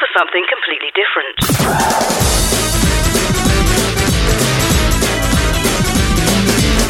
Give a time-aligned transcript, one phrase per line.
[0.00, 1.36] for something completely different.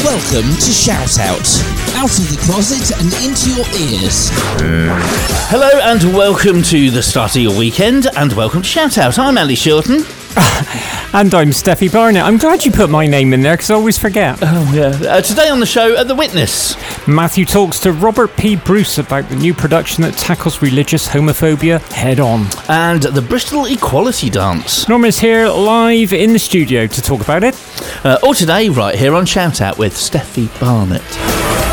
[0.04, 1.48] Welcome to Shout Out.
[1.96, 4.30] Out of the closet and into your ears.
[5.50, 9.18] Hello and welcome to the start of your weekend and welcome to Shout Out.
[9.18, 10.06] I'm Ali Shilton.
[11.12, 12.24] And I'm Steffi Barnett.
[12.24, 14.38] I'm glad you put my name in there because I always forget.
[14.42, 15.10] Oh, yeah.
[15.10, 16.76] Uh, today on the show, at The Witness.
[17.08, 18.54] Matthew talks to Robert P.
[18.54, 22.46] Bruce about the new production that tackles religious homophobia head on.
[22.68, 24.88] And the Bristol Equality Dance.
[24.88, 27.60] Norma's here live in the studio to talk about it.
[28.04, 31.69] Uh, all today, right here on Shout Out with Steffi Barnett.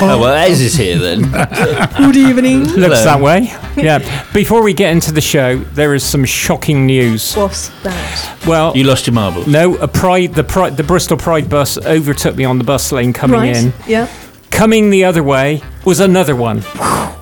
[0.00, 1.22] Oh, well, Ez is here then.
[1.96, 2.60] Good evening.
[2.64, 3.04] Looks Hello.
[3.04, 3.52] that way.
[3.76, 3.98] Yeah.
[4.32, 7.34] Before we get into the show, there is some shocking news.
[7.34, 8.38] What's that?
[8.46, 9.46] Well, You lost your marbles.
[9.46, 13.12] no, a pride the pride the Bristol Pride bus overtook me on the bus lane
[13.12, 13.56] coming right.
[13.56, 13.72] in.
[13.86, 14.08] Yeah.
[14.50, 16.60] Coming the other way was another one.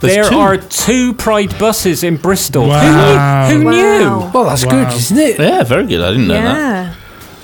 [0.01, 0.37] There's there two.
[0.39, 2.69] are two Pride buses in Bristol.
[2.69, 3.49] Wow.
[3.49, 4.05] Who, knew- who knew?
[4.11, 4.31] Wow.
[4.35, 5.39] Well, that's good, isn't it?
[5.39, 6.01] Yeah, very good.
[6.03, 6.57] I didn't know that.
[6.57, 6.95] Yeah.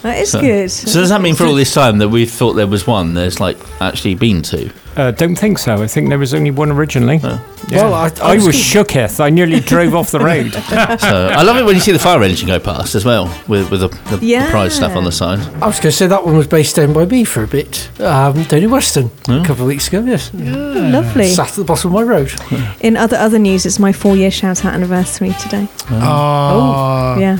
[0.02, 0.68] That is good.
[0.70, 3.38] So does that mean for all this time that we thought there was one, there's
[3.40, 4.70] like actually been two?
[4.96, 5.82] Uh, don't think so.
[5.82, 7.16] I think there was only one originally.
[7.16, 7.40] Yeah.
[7.70, 9.20] Well, I- I I was was shooketh.
[9.20, 10.52] I nearly drove off the road.
[10.52, 13.70] So I love it when you see the fire engine go past as well with
[13.70, 14.50] with the, the, the Yeah.
[14.50, 15.38] pride stuff on the side.
[15.62, 17.88] I was going to say that one was based down by me for a bit,
[18.00, 20.00] um, down in Weston a couple of weeks ago.
[20.02, 21.28] Yes, Lovely.
[21.28, 22.32] sat at the bottom of my road.
[22.80, 25.68] In other other news, it's my four year shout out anniversary today.
[25.90, 27.14] Ah.
[27.16, 27.20] Oh.
[27.20, 27.38] yeah.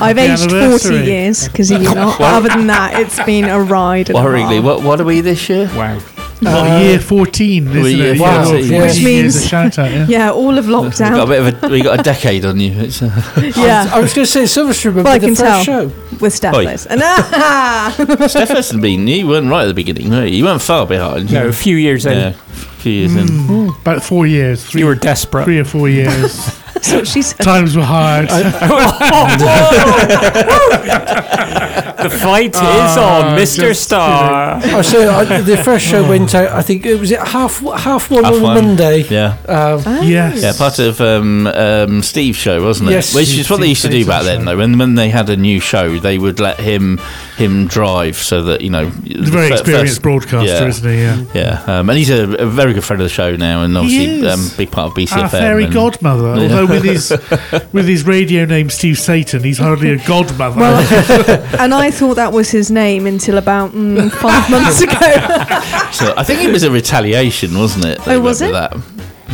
[0.00, 4.10] I've aged 40 years because you know, other than that, it's been a ride.
[4.10, 5.66] and Worryingly, what what are we this year?
[5.74, 5.98] wow.
[6.44, 8.20] Well, year 14, isn't We're year it?
[8.20, 8.64] Wow, 14.
[8.72, 8.82] yeah.
[8.82, 10.06] Which Which means means- a shout out, yeah.
[10.08, 11.10] Yeah, all of lockdown.
[11.10, 11.28] We got a lockdown.
[11.28, 12.72] bit of a we got a decade on you.
[12.80, 13.10] It's, uh,
[13.56, 13.88] Yeah.
[13.92, 15.88] I was going to say Silverstream would Well, I be the can first tell.
[15.88, 15.92] show.
[16.20, 16.64] With Steph Oi.
[16.64, 16.86] Liz.
[16.86, 17.92] And ah,
[18.28, 19.06] Steph hasn't been.
[19.08, 20.36] You weren't right at the beginning, were you?
[20.38, 21.32] You weren't far behind.
[21.32, 22.12] No, a few years in.
[22.16, 23.68] yeah, a few years in.
[23.80, 24.64] About four years.
[24.64, 25.44] Three, You were desperate.
[25.44, 26.36] three or four years.
[26.74, 27.40] that's what she said.
[27.42, 28.28] Times were hard.
[32.04, 33.74] The fight is Ah, on, Mr.
[33.74, 34.56] Star.
[34.62, 36.48] I say I, the first show went out.
[36.52, 38.54] I think it was at half half one Half on one.
[38.64, 39.04] Monday.
[39.08, 40.42] Yeah, Um, yes.
[40.42, 42.92] yeah, part of um, um, Steve's show, wasn't it?
[42.92, 43.14] Yes.
[43.14, 44.44] Which is what they used to do back then, show.
[44.44, 44.56] though.
[44.58, 46.98] When when they had a new show, they would let him
[47.38, 48.90] him drive so that you know.
[48.90, 50.66] He's a very experienced broadcaster, yeah.
[50.66, 51.00] isn't he?
[51.00, 51.24] Yeah.
[51.34, 54.20] Yeah, um, and he's a, a very good friend of the show now, and obviously
[54.20, 54.26] is.
[54.52, 55.22] um, big part of BCFM.
[55.22, 56.28] Our fairy and- godmother.
[56.28, 57.10] Although with his
[57.72, 60.60] with his radio name Steve Satan, he's hardly a godmother.
[61.64, 64.92] And I thought that was his name until about mm, five months ago.
[65.92, 68.06] So I think it was a retaliation, wasn't it?
[68.06, 68.52] Oh, was it?
[68.52, 68.76] That.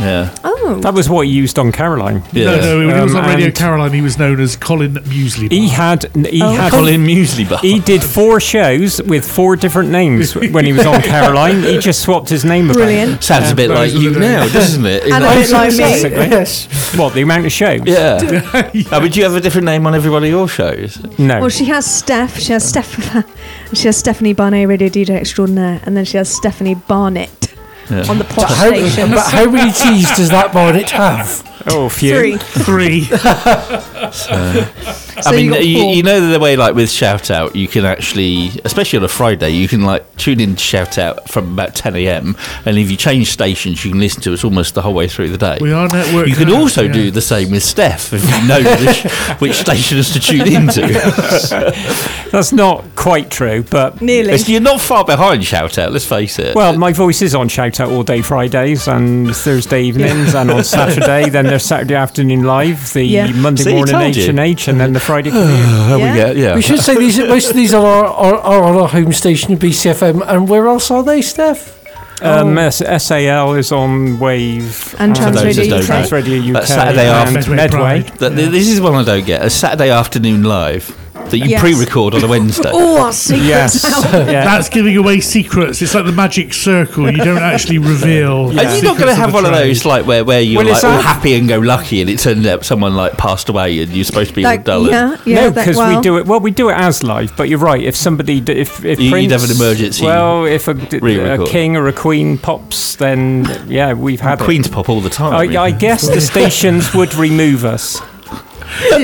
[0.01, 0.35] Yeah.
[0.43, 0.79] Oh.
[0.81, 2.23] That was what he used on Caroline.
[2.33, 2.45] Yeah.
[2.45, 4.93] no, no, when he was Um, on Radio and- Caroline, he was known as Colin
[4.95, 5.51] Muesli.
[5.51, 6.51] He had he Oh.
[6.51, 7.59] had Colin Muesli Bar.
[7.59, 11.61] he did four shows with four different names when he was on Caroline.
[11.63, 12.77] He just swapped his name about.
[12.77, 13.23] Brilliant.
[13.23, 15.03] Sounds a bit like you now, doesn't it?
[15.03, 15.77] It's And a bit like me.
[15.77, 16.27] Basically.
[16.29, 16.67] yes.
[16.97, 17.81] What the amount of shows?
[17.85, 18.19] yeah.
[18.89, 20.99] But do you have a different name on every one of your shows?
[21.19, 21.39] No.
[21.41, 22.39] Well, she has Steph.
[22.39, 22.95] She has Steph.
[22.97, 23.25] With her,
[23.73, 27.50] she has Stephanie Barnett, radio DJ extraordinaire, and then she has Stephanie Barnett Yeah.
[27.91, 29.13] On the pop How, stations.
[29.13, 31.50] but how many T's does that bonnet have?
[31.67, 32.37] Oh, Three.
[32.37, 32.37] few.
[32.37, 33.07] Three.
[35.21, 37.67] So I mean, you got you, you know the way, like with Shout Out, you
[37.67, 41.53] can actually, especially on a Friday, you can like tune in to Shout Out from
[41.53, 42.35] about 10 a.m.
[42.65, 45.29] And if you change stations, you can listen to us almost the whole way through
[45.29, 45.57] the day.
[45.61, 46.27] We are network.
[46.27, 46.93] You can now, also yeah.
[46.93, 49.03] do the same with Steph if you know which,
[49.41, 50.81] which stations to tune into.
[52.31, 54.29] That's not quite true, but Nearly.
[54.29, 56.55] It's- You're not far behind Shout Out, let's face it.
[56.55, 60.63] well, my voice is on Shout Out all day Fridays and Thursday evenings and on
[60.63, 61.29] Saturday.
[61.29, 63.31] Then there's Saturday afternoon live, the Yeah.
[63.31, 65.29] Monday See, morning H and H, and then the Friday.
[65.31, 65.49] commute.
[65.49, 65.95] Yeah.
[65.95, 66.55] we go, yeah.
[66.55, 67.19] We should say these.
[67.19, 70.23] Most of these are, are, are on our home station, BCFM.
[70.27, 71.77] And where else are they, Steph?
[72.23, 75.79] Um, S- SAL is on Wave And For those Trans Radio don't UK.
[75.79, 75.85] know.
[75.87, 77.77] Trans Radio UK, That's Saturday and after- Medway.
[78.03, 78.19] Pride.
[78.19, 79.43] Th- th- This is one I don't get.
[79.43, 80.95] A Saturday afternoon live
[81.31, 81.61] that you Yes.
[81.61, 82.69] pre-record on a Wednesday.
[82.73, 83.83] Oh, our secrets Yes,
[84.13, 84.43] yeah.
[84.45, 85.81] That's giving away secrets.
[85.81, 87.09] It's like the magic circle.
[87.11, 88.57] You don't actually reveal.
[88.59, 90.83] Are you not going to have one of those like where, where you're Well, like
[90.83, 94.05] all happy and go lucky, and it turned out someone like passed away, and you're
[94.05, 94.87] supposed to be all Like, dull.
[94.87, 95.41] yeah, yeah.
[95.41, 96.25] no, because well, we do it.
[96.25, 97.35] Well, we do it as live.
[97.35, 97.81] But you're right.
[97.83, 100.99] If somebody, if if You- you'd Prince, have an emergency Well, if a, d- a
[100.99, 101.47] re-record.
[101.47, 105.33] king or a queen pops, then yeah, we've had Queens pop all the time.
[105.33, 108.01] I, I guess the stations would remove us.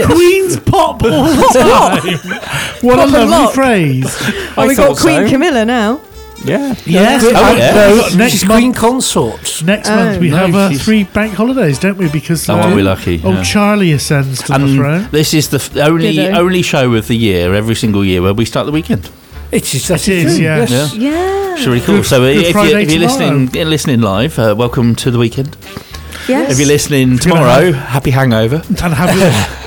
[0.06, 2.20] Queen's pop all the time.
[2.82, 3.54] What Pop a and lovely lock.
[3.54, 4.06] phrase.
[4.08, 5.30] Oh, I we got thought Queen so.
[5.30, 6.02] Camilla now.
[6.46, 6.76] Yeah.
[6.86, 7.24] Yes.
[7.26, 7.74] Oh, uh, yeah.
[7.76, 9.64] no, We've next she's month- Queen Consort.
[9.66, 9.96] Next Oh.
[9.96, 12.08] month we No, have uh, she's- three bank holidays, don't we?
[12.10, 13.20] Because Oh, uh, are we lucky?
[13.24, 13.44] old Yeah.
[13.44, 15.08] Charlie ascends to the And throne.
[15.12, 16.38] this is the f- only Ditto.
[16.40, 19.10] only show of the year, every single year, where we start the weekend.
[19.52, 19.88] It is.
[19.88, 20.58] That It is, yeah.
[20.60, 20.70] Yes.
[20.96, 21.10] Yeah.
[21.12, 21.54] Yeah.
[21.56, 21.98] It's really cool.
[21.98, 23.34] Good- so uh, Good if, you, Friday if you're tomorrow.
[23.38, 25.58] listening, uh, listening live, uh, welcome to the weekend.
[26.28, 26.52] Yes.
[26.52, 28.62] If you're listening gonna tomorrow, happy hangover.
[28.68, 29.67] and have your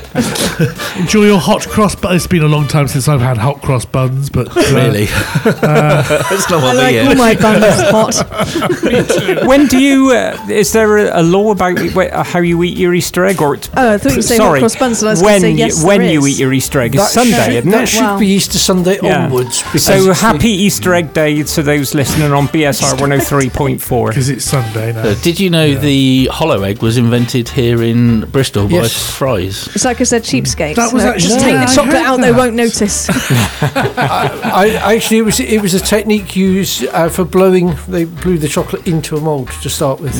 [0.97, 1.95] enjoy your hot cross.
[1.95, 4.29] But it's been a long time since I've had hot cross buns.
[4.29, 9.41] But uh, Really, it's not I what like they all my buns hot.
[9.47, 10.11] When do you?
[10.11, 11.77] Uh, is there a, a law about
[12.25, 13.41] how you eat your Easter egg?
[13.41, 15.41] Or t- Oh, I thought you said sorry, hot cross buns, and I was when
[15.41, 15.81] say yes.
[15.81, 17.87] you, when you eat your Easter egg is That Sunday, should, isn't that it?
[17.89, 18.19] should Wow.
[18.19, 19.25] be Easter Sunday Yeah.
[19.25, 19.63] onwards.
[19.81, 24.07] So happy the- Easter egg day to those listening on BSR 103.4.
[24.09, 25.01] because it's Sunday now.
[25.01, 29.15] Uh, did you know the hollow egg was invented here in Bristol by Yes.
[29.17, 29.67] Fry's?
[29.75, 30.75] It's like I said, cheapskates.
[30.75, 33.09] That was No, actually- just take Yeah, the I chocolate heard out; they won't notice.
[33.61, 37.75] I, I actually it was it was a technique used uh, for blowing.
[37.87, 40.13] They blew the chocolate into a mould to start with.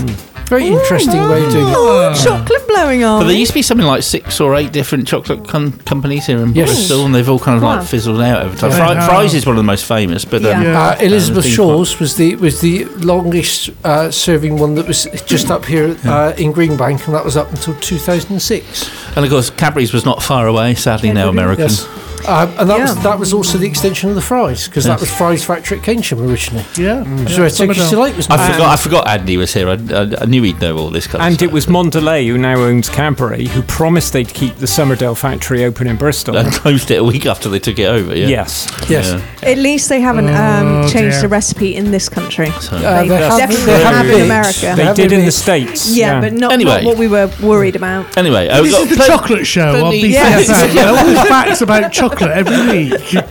[0.51, 1.73] Very interesting way of doing it.
[1.77, 3.21] oh, chocolate blowing on.
[3.21, 6.39] But there used to be something like six or eight different chocolate com- companies here
[6.43, 6.67] in Yes.
[6.67, 7.77] Bristol, and they've all kind of Wow.
[7.77, 8.69] like fizzled out over time.
[8.71, 9.05] They Fry- have.
[9.09, 10.89] Fry's is one of the most famous, but um, Yeah.
[10.89, 15.07] Uh, Elizabeth Uh, things Shaw's was the was the longest uh, serving one that was
[15.25, 18.89] just up here uh, in Greenbank, and that was up until 2006.
[19.15, 20.75] and of course Cadbury's was not far away.
[20.75, 21.69] Sadly, now American.
[21.69, 21.87] Yes,
[22.27, 25.11] um, and that was that was also the extension of the Fry's because that was
[25.11, 26.65] Fry's factory at Keynsham originally.
[26.77, 28.27] yeah, Which is where Some of Texas them- Delight was.
[28.29, 28.53] I made.
[28.53, 28.69] forgot.
[28.79, 29.69] I forgot Andy was here.
[29.69, 31.49] I, I, I knew he'd know all this kind of And stuff.
[31.49, 35.87] it was Mondelez, who now owns Cadbury, who promised they'd keep the Somerdale factory open
[35.87, 36.37] in Bristol.
[36.37, 38.15] and closed it a week after they took it over.
[38.15, 38.27] Yeah.
[38.27, 38.67] Yes.
[38.89, 39.07] Yes.
[39.43, 39.49] Yeah.
[39.49, 41.21] At least they haven't um, Oh, changed dear.
[41.21, 42.49] the recipe in this country.
[42.61, 44.21] So- Uh, They they have- definitely they have in.
[44.21, 44.73] America.
[44.75, 45.25] They have did in been.
[45.25, 45.89] the States.
[45.95, 46.83] Yeah, but not, Anyway.
[46.83, 48.17] not what we were worried about.
[48.17, 50.47] Anyway, uh, This is the chocolate show on plenty- BCFM.
[50.47, 50.73] Yes.
[50.73, 52.93] Yeah, all the facts about chocolate every week.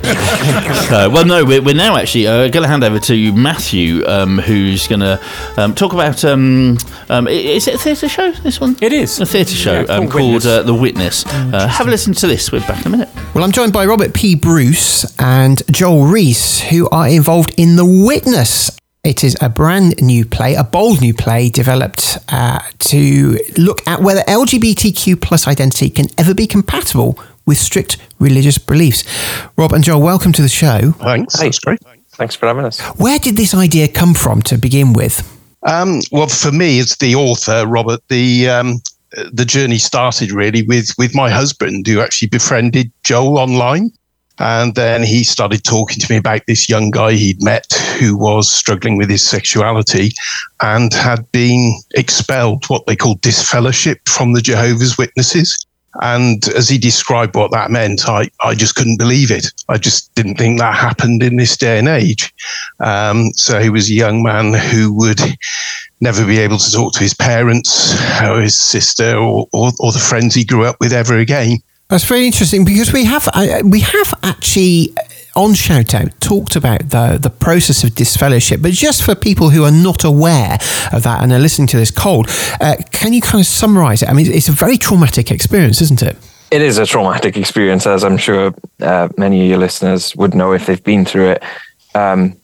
[0.91, 4.39] Uh, well, no, we're, we're now actually uh, going to hand over to Matthew, um,
[4.39, 5.21] who's going to
[5.57, 6.25] um, talk about.
[6.25, 6.79] Um,
[7.09, 8.33] um, is it a theatre show?
[8.33, 8.77] This one?
[8.81, 9.21] It is.
[9.21, 10.47] A theatre show Yeah, um, called called Witness.
[10.47, 11.27] uh, The Witness.
[11.27, 12.51] Uh, have a listen to this.
[12.51, 13.09] We're back in a minute.
[13.35, 14.35] Well, I'm joined by Robert P.
[14.35, 18.77] Bruce and Joel Reese, who are involved in The Witness.
[19.05, 24.03] It is a brand new play, a bold new play developed uh, to look at
[24.03, 29.05] whether LGBTQ plus identity can ever be compatible with strict religious beliefs.
[29.57, 30.93] Rob and Joel, welcome to the show.
[30.93, 31.39] Thanks.
[31.39, 31.81] That's great.
[32.11, 32.81] Thanks for having us.
[32.99, 35.39] Where did this idea come from to begin with?
[35.63, 38.81] Um, well, for me, as the author, Robert, the um,
[39.33, 43.91] the journey started really with with my husband, who actually befriended Joel online,
[44.39, 48.51] and then he started talking to me about this young guy he'd met who was
[48.51, 50.13] struggling with his sexuality
[50.63, 55.67] and had been expelled, what they call disfellowship, from the Jehovah's Witnesses.
[56.01, 59.53] And as he described what that meant, I, I just couldn't believe it.
[59.69, 62.33] I just didn't think that happened in this day and age.
[62.79, 65.21] Um, so he was a young man who would
[66.01, 69.99] never be able to talk to his parents or his sister or, or, or the
[69.99, 71.59] friends he grew up with ever again.
[71.89, 74.95] That's very interesting because we have uh, we have actually
[75.37, 79.71] on Shoutout talked about the the process of disfellowship, but just for people who are
[79.71, 80.59] not aware
[80.93, 82.29] of that and are listening to this cold,
[82.61, 84.09] uh, can you kind of summarise it?
[84.09, 86.17] I mean, it's a very traumatic experience, isn't it?
[86.51, 90.53] It is a traumatic experience, as I'm sure uh, many of your listeners would know
[90.53, 91.43] if they've been through it.
[91.95, 92.37] Um,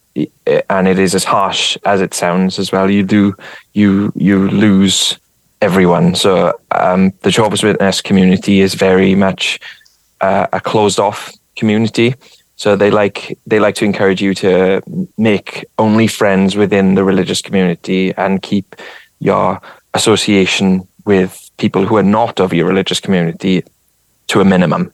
[0.71, 2.91] and it is as harsh as it sounds as well.
[2.91, 3.35] You do
[3.75, 5.19] you you lose
[5.61, 6.15] everyone.
[6.15, 9.59] So um, the Jehovah's Witness community is very much
[10.21, 12.15] uh, a closed off community.
[12.57, 14.83] So they like they like to encourage you to
[15.19, 18.77] make only friends within the religious community and keep
[19.21, 19.61] your
[19.95, 23.63] association with people who are not of your religious community
[24.29, 24.93] to a minimum.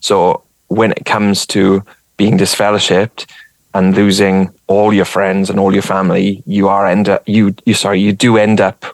[0.00, 1.82] So when it comes to
[2.16, 3.26] being disfellowshipped
[3.74, 7.74] and losing all your friends and all your family, you are end up you you
[7.74, 8.84] sorry you do end up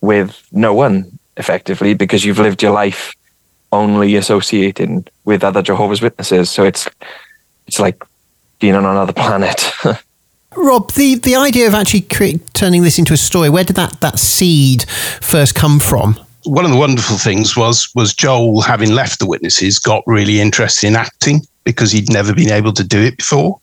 [0.00, 3.14] with no one effectively because you've lived your life
[3.72, 6.50] only associating with other Jehovah's Witnesses.
[6.50, 6.88] So it's
[7.68, 8.02] it's like
[8.58, 9.70] being on another planet.
[10.56, 14.00] Rob, the, the idea of actually cre- turning this into a story, where did that,
[14.00, 16.18] that seed first come from?
[16.44, 20.86] One of the wonderful things was was Joel, having left the witnesses, got really interested
[20.86, 23.58] in acting because he'd never been able to do it before.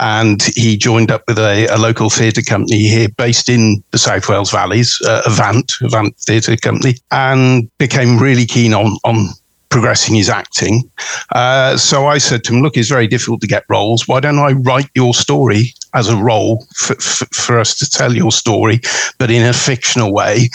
[0.00, 4.28] And he joined up with a, a local theatre company here based in the South
[4.28, 9.28] Wales Valleys, uh, Avant, Avant Theatre Company, and became really keen on, on
[9.74, 10.88] progressing his acting.
[11.34, 14.06] Uh, so I said to him, look, it's very difficult to get roles.
[14.06, 18.14] Why don't I write your story as a role for, for, for us to tell
[18.14, 18.80] your story,
[19.18, 20.48] but in a fictional way,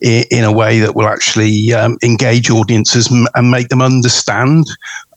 [0.00, 4.64] in, in a way that will actually um, engage audiences m- and make them understand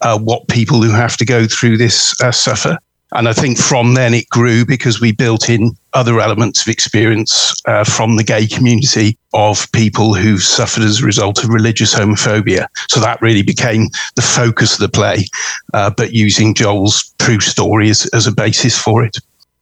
[0.02, 2.78] uh, what people who have to go through this uh, suffer.
[3.16, 7.54] And I think from then it grew because we built in other elements of experience
[7.66, 12.68] uh, from the gay community of people who suffered as a result of religious homophobia.
[12.90, 15.26] So that really became the focus of the play,
[15.74, 19.18] uh, but using Joel's true story as, as a basis for it.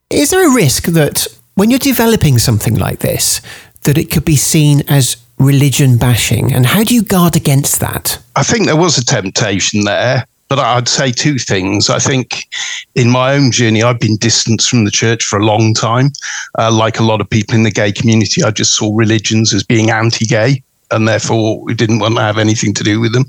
[0.10, 3.40] Is there a risk that when you're developing something like this,
[3.84, 6.52] that it could be seen as religion bashing?
[6.52, 8.18] And how do you guard against that?
[8.36, 10.26] I think there was a temptation there.
[10.54, 11.90] But I'd say two things.
[11.90, 12.48] I think
[12.94, 16.12] in my own journey, I've been distanced from the church for a long time.
[16.60, 19.64] Uh, like a lot of people in the gay community, I just saw religions as
[19.64, 23.26] being anti gay and therefore we didn't want to have anything to do with them.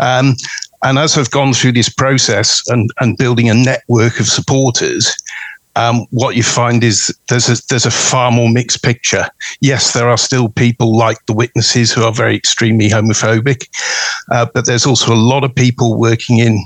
[0.00, 0.34] Um,
[0.82, 5.16] and as I've gone through this process and, and building a network of supporters,
[5.76, 9.26] um, what you find is there's a, there's a far more mixed picture.
[9.60, 13.68] Yes, there are still people like the witnesses who are very extremely homophobic,
[14.30, 16.64] uh, but there's also a lot of people working in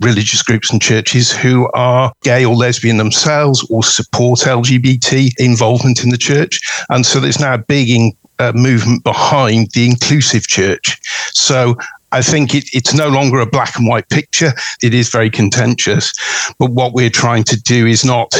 [0.00, 6.10] religious groups and churches who are gay or lesbian themselves or support LGBT involvement in
[6.10, 6.60] the church.
[6.90, 10.98] And so there's now a big in, uh, movement behind the inclusive church.
[11.32, 11.76] So
[12.14, 14.52] I think it, it's no longer a black and white picture.
[14.82, 16.12] It is very contentious.
[16.60, 18.32] But what we're trying to do is not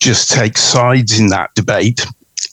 [0.00, 2.04] just take sides in that debate,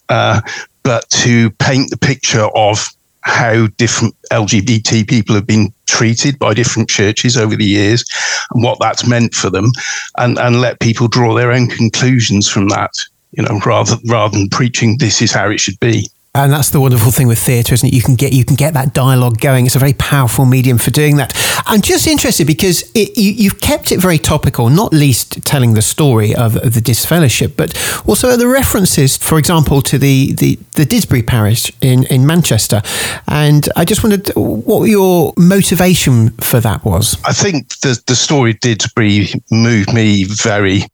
[0.08, 0.40] uh,
[0.84, 2.88] but to paint the picture of
[3.22, 8.04] how different LGBT people have been treated by different churches over the years
[8.52, 9.72] and what that's meant for them,
[10.18, 12.92] and, and let people draw their own conclusions from that,
[13.32, 16.08] you know, rather, rather than preaching this is how it should be.
[16.34, 17.92] And that's the wonderful thing with theatre, isn't it?
[17.92, 19.66] You can get you can get that dialogue going.
[19.66, 21.34] It's a very powerful medium for doing that.
[21.66, 25.82] I'm just interested because it, you, have kept it very topical, not least telling the
[25.82, 30.84] story of, of, the disfellowship, but also the references, for example, to the the, the
[30.86, 32.80] Didsbury parish in, in Manchester.
[33.28, 37.22] And I just wondered what your motivation for that was.
[37.26, 40.84] I think the the story Didsbury moved me very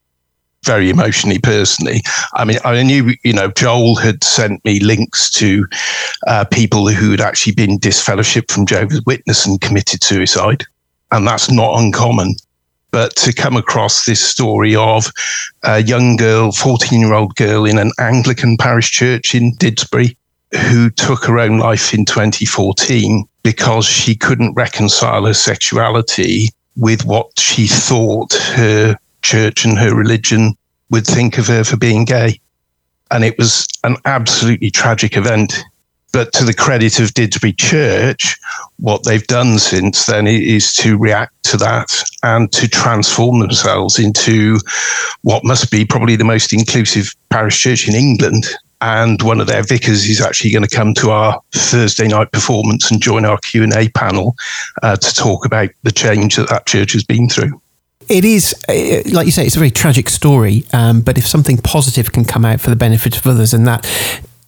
[0.65, 2.03] very emotionally personally.
[2.35, 5.67] I mean, I knew, you know, Joel had sent me links to
[6.27, 10.65] uh, people who had actually been disfellowshipped from Jehovah's Witness and committed suicide.
[11.11, 12.35] And that's not uncommon.
[12.91, 15.11] But to come across this story of
[15.63, 20.17] a young girl, 14 year old girl in an Anglican parish church in Didsbury,
[20.71, 27.27] who took her own life in 2014 because she couldn't reconcile her sexuality with what
[27.39, 30.57] she thought her church and her religion
[30.91, 32.41] would think of her for being gay.
[33.11, 35.55] And it was an absolutely tragic event.
[36.13, 38.37] But to the credit of Didsbury Church,
[38.79, 44.59] what they've done since then is to react to that and to transform themselves into
[45.23, 48.47] what must be probably the most inclusive parish church in England.
[48.81, 52.91] And one of their vicars is actually going to come to our Thursday night performance
[52.91, 54.35] and join our Q and A panel
[54.83, 57.61] uh, to talk about the change that that church has been through
[58.09, 60.65] it is, uh, like you say, it's a very tragic story.
[60.73, 63.87] Um, but if something positive can come out for the benefit of others, and that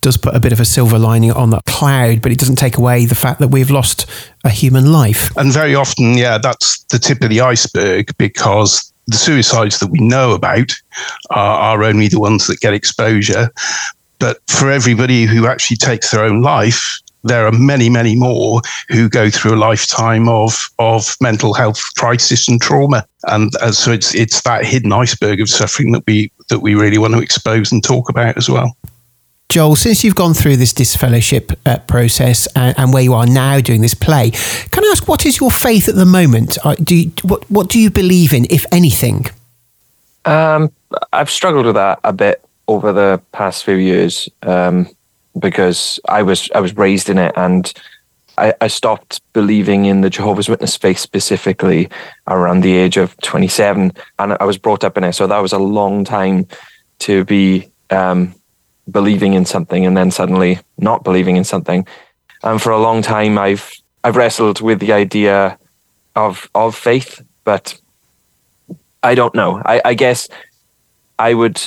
[0.00, 2.78] does put a bit of a silver lining on that cloud, but it doesn't take
[2.78, 4.06] away the fact that we've lost
[4.44, 5.34] a human life.
[5.36, 9.98] And very often, yeah, that's the tip of the iceberg because the suicides that we
[10.00, 10.72] know about
[11.30, 13.50] are, are only the ones that get exposure.
[14.18, 19.08] But for everybody who actually takes their own life, there are many, many more who
[19.08, 24.14] go through a lifetime of of mental health crisis and trauma, and uh, so it's
[24.14, 27.84] it's that hidden iceberg of suffering that we that we really want to expose and
[27.84, 28.76] talk about as well.
[29.50, 33.60] Joel, since you've gone through this disfellowship uh, process and, and, where you are now
[33.60, 36.56] doing this play, can I ask what is your faith at the moment?
[36.64, 39.26] Uh, do you, what what do you believe in, if anything?
[40.24, 40.70] Um,
[41.12, 44.28] I've struggled with that a bit over the past few years.
[44.42, 44.88] Um,
[45.38, 47.72] because I was I was raised in it and
[48.38, 51.88] I, I stopped believing in the Jehovah's Witness faith specifically
[52.26, 55.12] around the age of 27 and I was brought up in it.
[55.12, 56.46] So that was a long time
[57.00, 58.34] to be um,
[58.90, 61.86] believing in something and then suddenly not believing in something.
[62.42, 63.70] And for a long time I've
[64.02, 65.58] I've wrestled with the idea
[66.16, 67.78] of of faith but
[69.02, 69.62] I don't know.
[69.64, 70.28] I, I guess
[71.18, 71.60] I would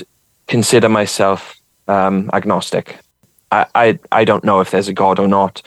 [0.48, 1.55] consider myself
[1.88, 2.98] um, agnostic
[3.75, 5.62] I, I, don't know if there's a God or not,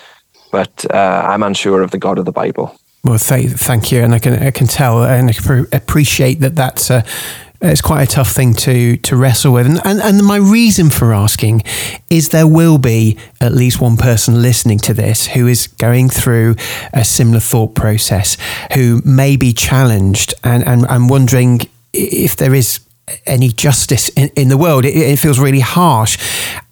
[0.50, 2.76] but uh, I'm unsure of the God of the Bible.
[3.04, 6.56] Well, th- thank you, and I can I can tell and I can appreciate that
[6.56, 7.04] that's a,
[7.60, 11.14] it's quite a tough thing to to wrestle with, and, and and my reason for
[11.14, 11.62] asking
[12.10, 16.56] is there will be at least one person listening to this who is going through
[16.92, 18.36] a similar thought process,
[18.74, 21.60] who may be challenged and and, and wondering
[21.92, 22.80] if there is
[23.26, 24.84] any justice in, in the world.
[24.84, 26.18] It, it, feels really harsh.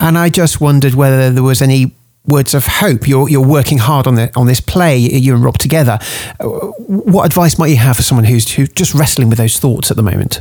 [0.01, 1.95] And I just wondered whether there was any
[2.27, 3.07] words of hope.
[3.07, 5.99] You're, you're working hard on, the, on this play, you and Rob together.
[6.41, 6.49] Uh,
[6.89, 9.97] what advice might you have for someone who's, who's just wrestling with those thoughts at
[9.97, 10.41] the moment?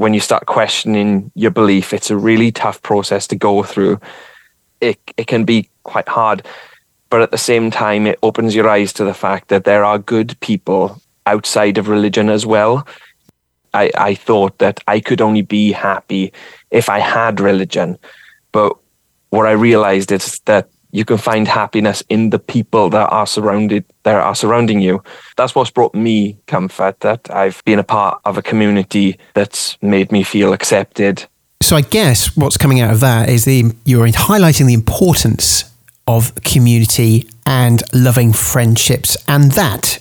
[0.00, 4.00] when you start questioning your belief, it's a really tough process to go through.
[4.80, 6.46] It it can be quite hard,
[7.10, 9.98] but at the same time, it opens your eyes to the fact that there are
[9.98, 12.86] good people outside of religion as well.
[13.74, 16.32] I, I thought that I could only be happy
[16.70, 17.98] if I had religion.
[18.52, 18.76] But
[19.30, 23.84] what I realized is that you can find happiness in the people that are surrounded
[24.02, 25.02] that are surrounding you.
[25.36, 26.98] That's what's brought me comfort.
[27.00, 31.26] That I've been a part of a community that's made me feel accepted.
[31.62, 35.64] So I guess what's coming out of that is the you're highlighting the importance
[36.08, 40.00] of community and loving friendships, and that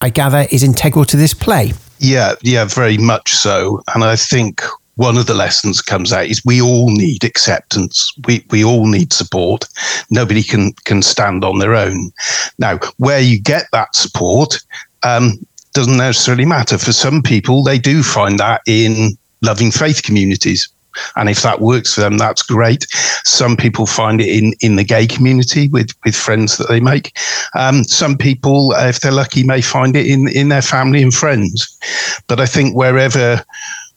[0.00, 1.72] I gather is integral to this play.
[1.98, 3.82] Yeah, yeah, very much so.
[3.94, 4.62] And I think
[4.96, 8.12] one of the lessons comes out is we all need acceptance.
[8.26, 9.64] We we all need support.
[10.10, 12.10] Nobody can can stand on their own.
[12.58, 14.58] Now, where you get that support
[15.02, 15.38] um,
[15.72, 16.78] doesn't necessarily matter.
[16.78, 20.68] For some people, they do find that in loving faith communities.
[21.16, 22.86] And if that works for them, that's great.
[23.24, 27.16] Some people find it in, in the gay community with, with friends that they make.
[27.54, 31.14] Um, some people, uh, if they're lucky, may find it in, in their family and
[31.14, 31.78] friends.
[32.26, 33.44] But I think wherever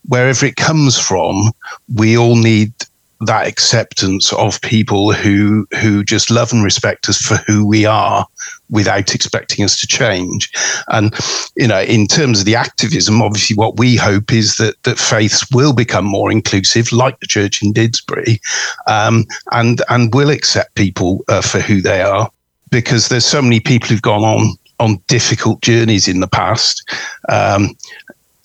[0.08, 1.51] wherever it comes from,
[1.96, 2.74] we all need
[3.21, 8.25] that acceptance of people who who just love and respect us for who we are
[8.69, 10.51] without expecting us to change.
[10.88, 11.13] And
[11.55, 15.49] you know in terms of the activism obviously what we hope is that that faiths
[15.51, 18.39] will become more inclusive like the church in didsbury
[18.88, 22.31] um, and and will accept people uh, for who they are.
[22.71, 26.89] Because there's so many people who've gone on on difficult journeys in the past.
[27.27, 27.75] Um,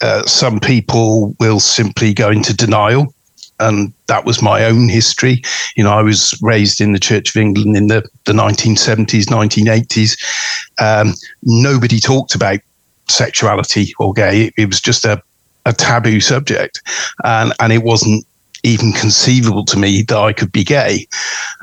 [0.01, 3.14] uh, some people will simply go into denial.
[3.61, 5.43] And that was my own history.
[5.77, 10.19] You know, I was raised in the Church of England in the, the 1970s, 1980s.
[10.81, 12.61] Um, nobody talked about
[13.09, 14.47] sexuality or gay.
[14.47, 15.23] It, it was just a,
[15.67, 16.83] a taboo subject.
[17.23, 18.27] And, and it wasn't
[18.65, 21.07] even conceivable to me that I could be gay.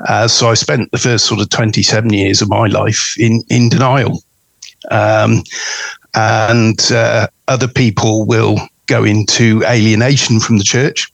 [0.08, 3.68] Uh, so I spent the first sort of 27 years of my life in, in
[3.68, 4.22] denial.
[4.90, 5.42] Um,
[6.14, 11.11] and uh, other people will go into alienation from the church.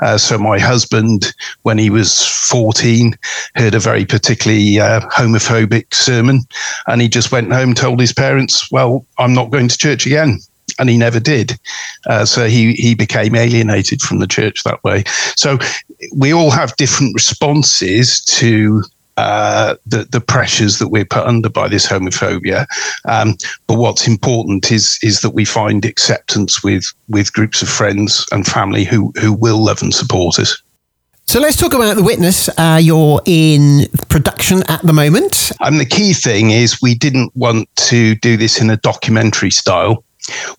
[0.00, 3.14] Uh, so my husband, when he was 14,
[3.54, 6.40] heard a very particularly uh, homophobic sermon,
[6.86, 10.40] and he just went home, told his parents, "Well, I'm not going to church again."
[10.78, 11.58] And he never did.
[12.06, 15.02] Uh, so he he became alienated from the church that way.
[15.36, 15.58] So
[16.14, 18.84] we all have different responses to
[19.18, 22.66] uh, the the pressures that we're put under by this homophobia.
[23.04, 28.24] Um, but what's important is is that we find acceptance with with groups of friends
[28.30, 30.62] and family who who will love and support us.
[31.24, 32.48] So let's talk about the witness.
[32.56, 35.50] Uh, you're in production at the moment.
[35.60, 40.04] And the key thing is we didn't want to do this in a documentary style.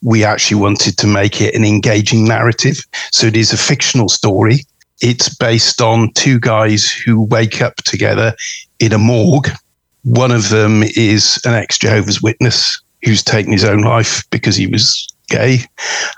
[0.02, 2.82] We actually wanted to make it an engaging narrative.
[3.12, 4.66] So it is a fictional story
[5.02, 8.36] it's based on two guys who wake up together
[8.80, 9.50] in a morgue.
[10.04, 14.68] One of them is an ex Jehovah's Witness who's taken his own life because he
[14.68, 15.60] was gay.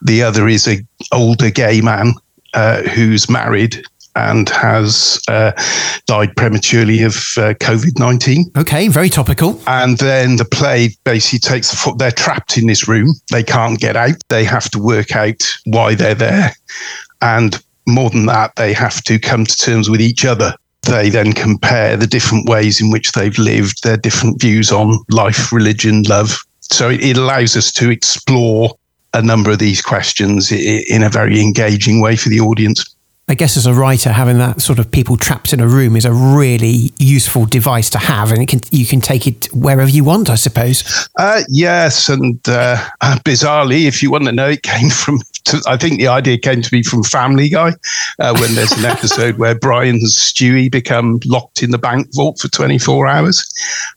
[0.02, 0.80] The other is a
[1.12, 2.14] older gay man
[2.54, 3.84] uh, who's married
[4.16, 5.52] and has uh,
[6.06, 8.52] died prematurely of uh, COVID 19.
[8.58, 9.62] Okay, very topical.
[9.68, 13.14] And then the play basically takes the foot, they're trapped in this room.
[13.32, 14.16] They can't get out.
[14.28, 16.52] They have to work out why they're there.
[17.22, 20.54] And more than that, they have to come to terms with each other.
[20.84, 25.52] They then compare the different ways in which they've lived, their different views on life,
[25.52, 26.40] religion, love.
[26.62, 28.72] So it, it allows us to explore
[29.14, 32.96] a number of these questions in a very engaging way for the audience.
[33.28, 36.04] I guess as a writer, having that sort of people trapped in a room is
[36.04, 40.04] a really useful device to have, and it can you can take it wherever you
[40.04, 41.08] want, I suppose.
[41.18, 42.76] Uh, yes, and uh,
[43.24, 45.20] bizarrely, if you want to know, it came from.
[45.66, 47.72] I think the idea came to me from Family Guy,
[48.20, 52.40] uh, when there's an episode where Brian and Stewie become locked in the bank vault
[52.40, 53.44] for 24 hours,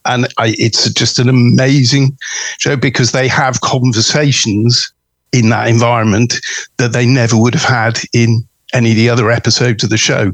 [0.05, 2.17] and I, it's just an amazing
[2.59, 4.93] show because they have conversations
[5.33, 6.35] in that environment
[6.77, 10.33] that they never would have had in any of the other episodes of the show.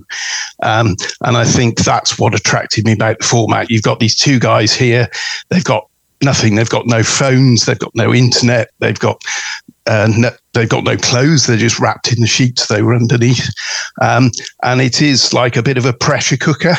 [0.62, 3.70] Um, and I think that's what attracted me about the format.
[3.70, 5.09] You've got these two guys here,
[5.50, 5.88] they've got
[6.22, 9.22] nothing, they've got no phones, they've got no internet, they've got
[9.87, 11.46] uh, no, they've got no clothes.
[11.46, 13.48] They're just wrapped in the sheets they were underneath,
[14.00, 14.31] um,
[14.62, 16.76] and it is like a bit of a pressure cooker.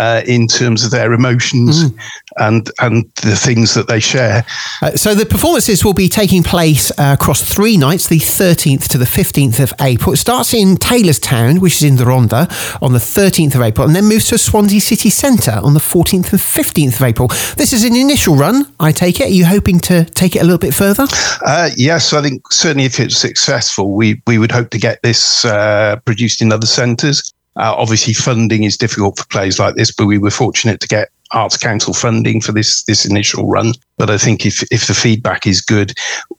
[0.00, 1.92] Uh, in terms of their emotions
[2.38, 4.46] and and the things that they share.
[4.80, 8.96] Uh, so the performances will be taking place uh, across three nights, the 13th to
[8.96, 10.14] the 15th of April.
[10.14, 12.48] It starts in Tylorstown, which is in the Rhondda,
[12.80, 16.32] on the 13th of April, and then moves to Swansea City Centre on the 14th
[16.32, 17.28] and 15th of April.
[17.58, 19.26] This is an initial run, I take it.
[19.26, 21.06] Are you hoping to take it a little bit further?
[21.44, 25.44] Uh, yes, I think certainly if it's successful, we we would hope to get this
[25.44, 27.34] uh, produced in other centres.
[27.56, 31.10] Uh, obviously, funding is difficult for plays like this, but we were fortunate to get
[31.32, 33.72] Arts Council funding for this this initial run.
[33.98, 35.92] But I think if if the feedback is good,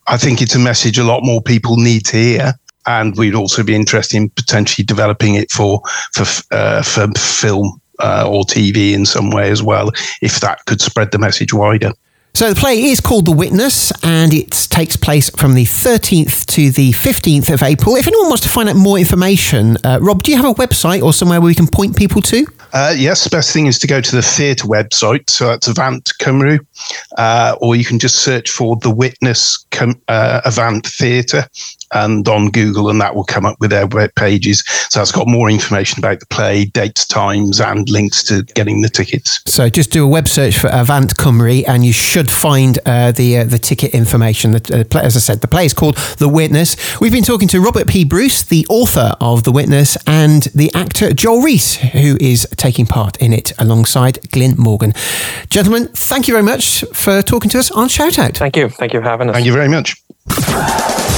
[0.08, 2.54] I think it's a message a lot more people need to hear.
[2.88, 5.82] And we'd also be interested in potentially developing it for
[6.14, 10.82] for uh, for film uh, or TV in some way as well, if that could
[10.82, 11.92] spread the message wider.
[12.34, 16.72] So the play is called The Witness and it takes place from the 13th to
[16.72, 17.98] the 15th of April.
[17.98, 21.04] If anyone wants to find out more information, uh, Rob, do you have a website
[21.04, 22.46] or somewhere where we can point people to?
[22.74, 25.30] Uh, yes, best thing is to go to the theatre website.
[25.30, 26.60] So that's Avant Cymru,
[27.18, 31.46] uh, or you can just search for The Witness Com- uh, Avant Theatre
[31.94, 34.64] and on Google, and that will come up with their web pages.
[34.90, 38.90] So it's got more information about the play, dates, times, and links to getting the
[38.90, 39.42] tickets.
[39.46, 43.40] So just do a web search for Avant Cymru and you should find uh, the
[43.40, 44.52] uh, the ticket information.
[44.52, 47.00] The, uh, play, as I said, the play is called The Witness.
[47.00, 48.06] We've been talking to Robert P.
[48.06, 53.18] Bruce, the author of The Witness, and the actor Joel Reese, who is taking part
[53.18, 54.94] in it alongside Glyn Morgan.
[55.50, 58.38] Gentlemen, thank you very much for talking to us on Shoutout.
[58.38, 58.70] Thank you.
[58.70, 59.36] Thank you for having us.
[59.36, 61.11] Thank you very much.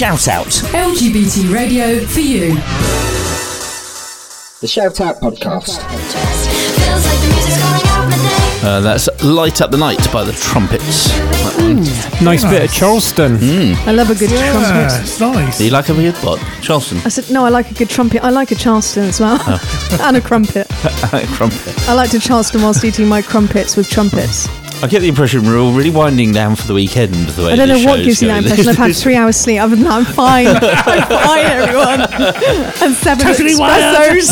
[0.00, 0.46] Shout out.
[0.46, 2.54] LGBT radio for you.
[4.62, 5.84] The Shout Out Podcast.
[8.64, 11.08] Uh, that's Light Up the Night by the Trumpets.
[11.08, 12.24] That one.
[12.24, 13.36] Nice bit of Charleston.
[13.86, 15.02] I love a good trumpet.
[15.02, 15.58] it's nice.
[15.58, 16.40] Do you like a good what?
[16.62, 16.96] Charleston?
[17.04, 18.24] I said, no, I like a good trumpet.
[18.24, 19.38] I like a Charleston as well.
[20.00, 20.66] and a crumpet.
[21.34, 21.78] Trumpet.
[21.90, 24.48] I like to Charleston whilst eating my crumpets with trumpets.
[24.82, 27.12] I get the impression we're all really winding down for the weekend.
[27.12, 28.66] The way I don't know what gives you that impression.
[28.68, 29.60] I've had three hours sleep.
[29.60, 30.46] Other than that, I'm fine.
[30.56, 30.62] I'm
[31.06, 32.00] fine, everyone.
[32.82, 34.30] And seven Totally espressos.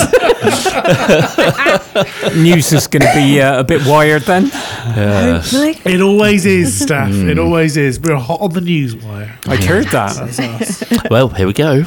[2.43, 4.47] News is going to be uh, a bit wired then.
[4.47, 5.51] Yes.
[5.51, 5.79] Hopefully.
[5.93, 7.13] It always is, Steph.
[7.13, 8.01] It always is.
[8.01, 9.39] We're hot on the news wire.
[9.47, 10.17] I heard that.
[10.17, 10.83] That's us.
[11.11, 11.85] Well, here we go.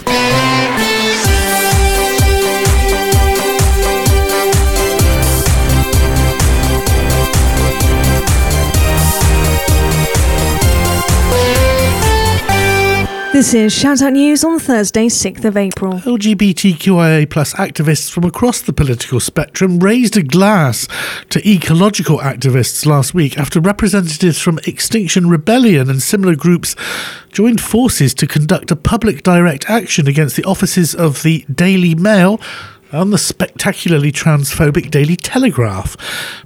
[13.42, 15.94] This is Shout Out News on Thursday, 6th of April.
[15.94, 20.88] LGBTQIA plus activists from across the political spectrum raised a glass
[21.32, 26.76] to ecological activists last week after representatives from Extinction Rebellion and similar groups
[27.32, 32.40] joined forces to conduct a public direct action against the offices of the Daily Mail
[32.92, 35.96] and the spectacularly transphobic Daily Telegraph.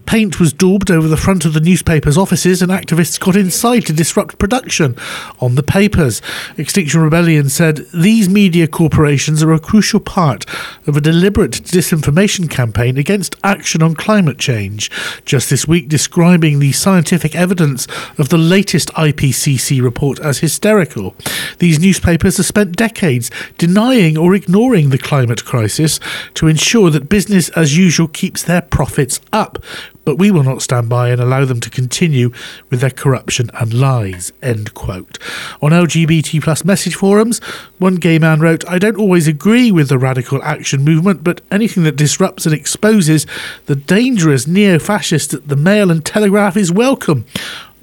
[0.06, 3.94] Paint was daubed over the front of the newspaper's offices, and activists got inside to
[3.94, 4.96] disrupt production
[5.40, 6.22] on the papers.
[6.58, 10.46] Extinction Rebellion said these media corporations are a crucial part
[10.86, 14.92] of a deliberate disinformation campaign against action on climate change.
[15.26, 21.16] Just this week, describing the scientific evidence of the latest IPCC report as hysterical.
[21.58, 26.00] These newspapers have spent decades denying or ignoring the climate crisis
[26.36, 29.64] to ensure that business as usual keeps their profits up.
[30.04, 32.32] But we will not stand by and allow them to continue
[32.70, 34.32] with their corruption and lies.
[34.42, 35.18] End quote.
[35.62, 37.40] On LGBT plus message forums,
[37.80, 41.84] one gay man wrote, I don't always agree with the radical action movement, but anything
[41.84, 43.26] that disrupts and exposes
[43.66, 47.26] the dangerous neo fascists at the Mail and Telegraph is welcome.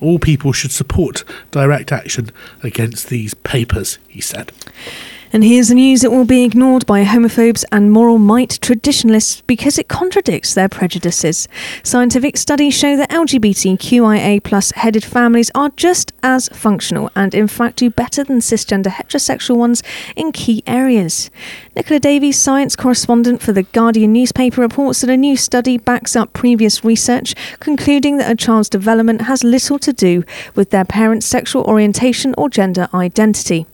[0.01, 2.31] All people should support direct action
[2.63, 4.53] against these papers, he said.
[5.35, 9.79] And here's the news that will be ignored by homophobes and moral might traditionalists because
[9.79, 11.49] it contradicts their prejudices.
[11.83, 17.77] Scientific studies show that LGBTQIA plus headed families are just as functional and in fact
[17.77, 19.83] do better than cisgender heterosexual ones
[20.17, 21.31] in key areas.
[21.75, 26.35] Nicola Davies, science correspondent for the Guardian newspaper, reports that a new study backs up
[26.35, 31.65] previous research, concluding that a child's development has little to do with their parents' sexual
[31.65, 33.67] orientation or gender identity.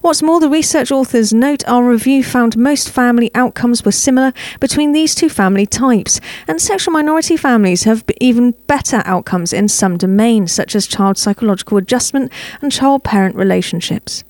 [0.00, 4.92] What's more, the research authors note our review found most family outcomes were similar between
[4.92, 10.52] these two family types, and sexual minority families have even better outcomes in some domains,
[10.52, 14.24] such as child psychological adjustment and child parent relationships.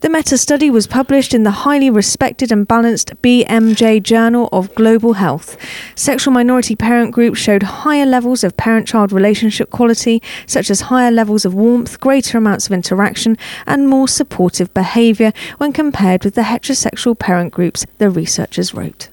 [0.00, 5.14] The meta study was published in the highly respected and balanced BMJ Journal of Global
[5.14, 5.56] Health.
[5.94, 11.10] Sexual minority parent groups showed higher levels of parent child relationship quality, such as higher
[11.10, 16.42] levels of warmth, greater amounts of interaction, and more supportive behaviour when compared with the
[16.42, 19.08] heterosexual parent groups, the researchers wrote.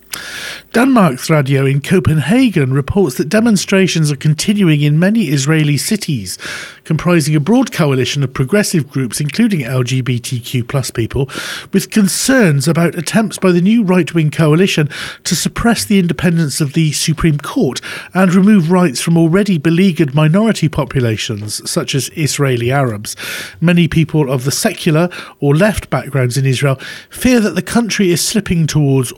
[0.74, 6.38] Denmark's radio in Copenhagen reports that demonstrations are continuing in many Israeli cities,
[6.84, 11.30] comprising a broad coalition of progressive groups, including LGBTQ plus people,
[11.74, 14.88] with concerns about attempts by the new right wing coalition
[15.24, 17.82] to suppress the independence of the Supreme Court
[18.14, 23.16] and remove rights from already beleaguered minority populations, such as Israeli Arabs.
[23.60, 26.76] Many people of the secular or left backgrounds in Israel
[27.10, 29.12] fear that the country is slipping towards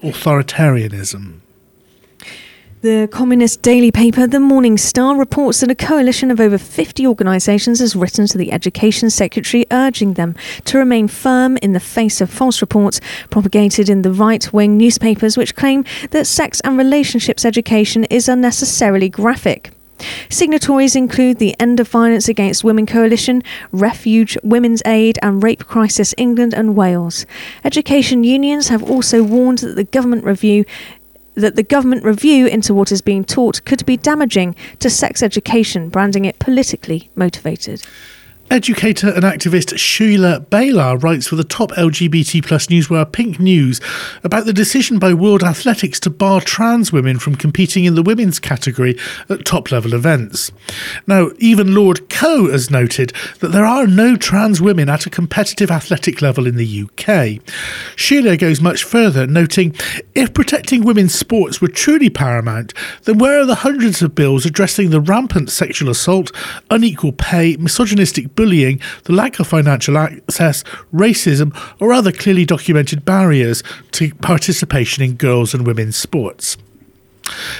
[0.90, 1.40] authoritarianism.
[2.82, 7.80] The communist daily paper, The Morning Star, reports that a coalition of over 50 organisations
[7.80, 12.30] has written to the Education Secretary urging them to remain firm in the face of
[12.30, 12.98] false reports
[13.28, 19.10] propagated in the right wing newspapers, which claim that sex and relationships education is unnecessarily
[19.10, 19.72] graphic.
[20.28, 26.14] Signatories include the End of Violence Against Women Coalition, Refuge, Women's Aid, and Rape Crisis
[26.16, 27.26] England and Wales.
[27.64, 30.64] Education unions have also warned that the government review
[31.34, 35.88] that the government review into what is being taught could be damaging to sex education,
[35.88, 37.82] branding it politically motivated.
[38.50, 43.80] Educator and activist Schuyler Bailar writes for the top LGBT plus newswire Pink News
[44.24, 48.40] about the decision by World Athletics to bar trans women from competing in the women's
[48.40, 50.50] category at top level events.
[51.06, 55.70] Now, even Lord Coe has noted that there are no trans women at a competitive
[55.70, 57.40] athletic level in the UK.
[57.94, 59.76] Sheila goes much further, noting
[60.16, 64.90] if protecting women's sports were truly paramount, then where are the hundreds of bills addressing
[64.90, 66.32] the rampant sexual assault,
[66.68, 73.62] unequal pay, misogynistic bullying, the lack of financial access, racism, or other clearly documented barriers
[73.90, 76.56] to participation in girls' and women's sports.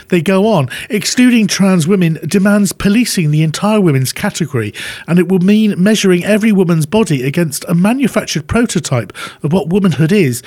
[0.08, 0.70] They go on.
[0.88, 4.72] Excluding trans women demands policing the entire women's category,
[5.06, 9.12] and it will mean measuring every woman's body against a manufactured prototype
[9.42, 10.42] of what womanhood is,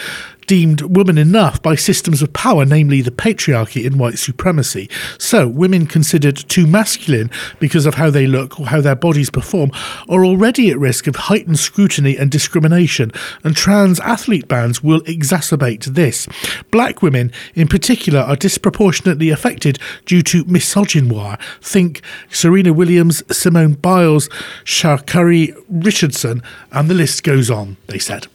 [0.47, 4.89] deemed woman enough by systems of power, namely the patriarchy and white supremacy.
[5.17, 7.29] So, women considered too masculine
[7.59, 9.71] because of how they look or how their bodies perform
[10.09, 13.11] are already at risk of heightened scrutiny and discrimination,
[13.43, 16.27] and trans athlete bans will exacerbate this.
[16.71, 21.39] Black women, in particular, are disproportionately affected due to misogynoir.
[21.61, 24.29] Think Serena Williams, Simone Biles,
[24.63, 28.27] Sha'Carri Richardson, and the list goes on, they said.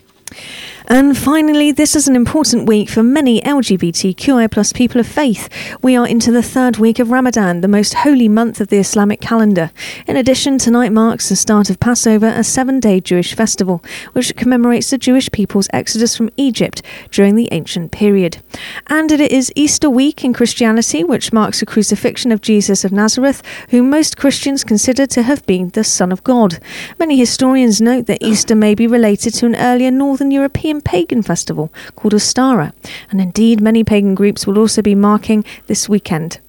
[0.90, 5.46] And finally, this is an important week for many LGBTQI plus people of faith.
[5.83, 9.20] We are into the third week of Ramadan, the most holy month of the Islamic
[9.20, 9.70] calendar.
[10.07, 14.88] In addition, tonight marks the start of Passover, a seven day Jewish festival, which commemorates
[14.88, 18.38] the Jewish people's exodus from Egypt during the ancient period.
[18.87, 23.42] And it is Easter week in Christianity, which marks the crucifixion of Jesus of Nazareth,
[23.68, 26.61] whom most Christians consider to have been the Son of God.
[26.98, 31.72] Many historians note that Easter may be related to an earlier Northern European pagan festival
[31.96, 32.72] called Ostara,
[33.10, 36.40] and indeed many pagan groups will also be marking this weekend.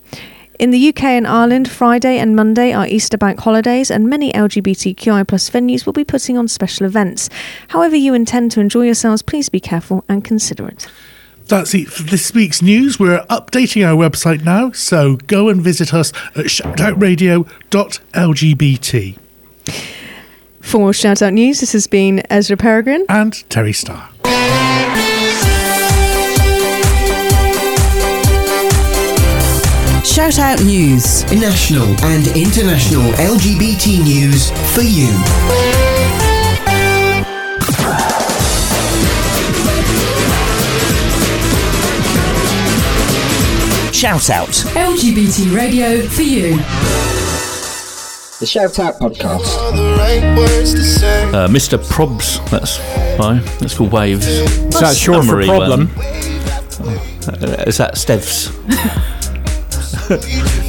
[0.59, 5.25] In the UK and Ireland, Friday and Monday are Easter bank holidays, and many LGBTQI
[5.25, 7.29] plus venues will be putting on special events.
[7.69, 10.85] However, you intend to enjoy yourselves, please be careful and considerate.
[11.47, 12.99] That's it for this week's news.
[12.99, 19.17] We're updating our website now, so go and visit us at shoutoutradio.lgbt.
[20.61, 24.08] For Shoutout News, this has been Ezra Peregrine and Terry Starr.
[30.03, 31.23] Shout Out News.
[31.31, 35.07] National and international LGBT news for you.
[43.93, 44.49] Shout Out.
[44.75, 46.57] LGBT radio for you.
[48.39, 49.57] The Shout Out Podcast.
[51.33, 51.77] Uh, Mr.
[51.77, 52.77] Probs, that's
[53.19, 53.41] fine.
[53.59, 54.25] That's called Waves.
[54.27, 55.87] Is that short for Summary problem?
[55.89, 55.99] one.
[57.27, 58.49] Uh, is that Stev's?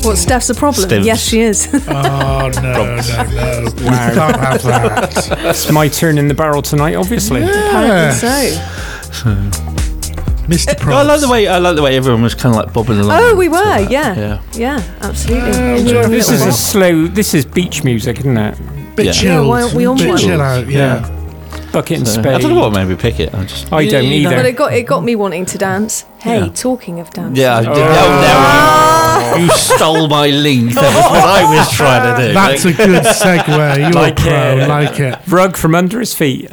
[0.04, 0.86] What, Steph's a problem?
[0.86, 1.06] Steph's.
[1.06, 1.66] Yes, she is.
[1.88, 3.70] Oh, no, no, no.
[3.78, 4.14] We Wow.
[4.14, 5.38] can't have that.
[5.46, 7.42] It's my turn in the barrel tonight, obviously.
[7.42, 9.34] Apparently so.
[10.46, 10.74] Mr.
[10.74, 10.92] Probs.
[10.92, 13.18] I like the way I like the way everyone was kind of like bobbing along.
[13.18, 14.14] Oh, we were, yeah.
[14.16, 14.42] yeah.
[14.52, 15.80] Yeah, absolutely.
[15.80, 17.06] Enjoy This little is a slow.
[17.06, 18.96] This is beach music, isn't it?
[18.96, 19.12] Bit Yeah.
[19.12, 19.46] chilled.
[19.46, 21.06] Yeah, why aren't we on Bit chill out, yeah.
[21.72, 22.34] Bucket and So, spade.
[22.34, 23.32] I don't know what made me pick it.
[23.34, 24.36] I just I don't You know.
[24.36, 26.04] But it got it got me wanting to dance.
[26.18, 26.48] Hey, Yeah.
[26.52, 27.38] talking of dance.
[27.38, 27.68] Yeah, I did.
[27.70, 27.74] Oh.
[27.74, 27.82] No.
[27.82, 29.36] Ah.
[29.36, 30.74] you stole my link.
[30.74, 32.34] That was what I was trying to do.
[32.34, 33.78] That's a good segue.
[33.78, 34.58] You're Like a pro.
[34.58, 34.68] it.
[34.68, 35.18] Like it.
[35.28, 36.50] Rug from under his feet.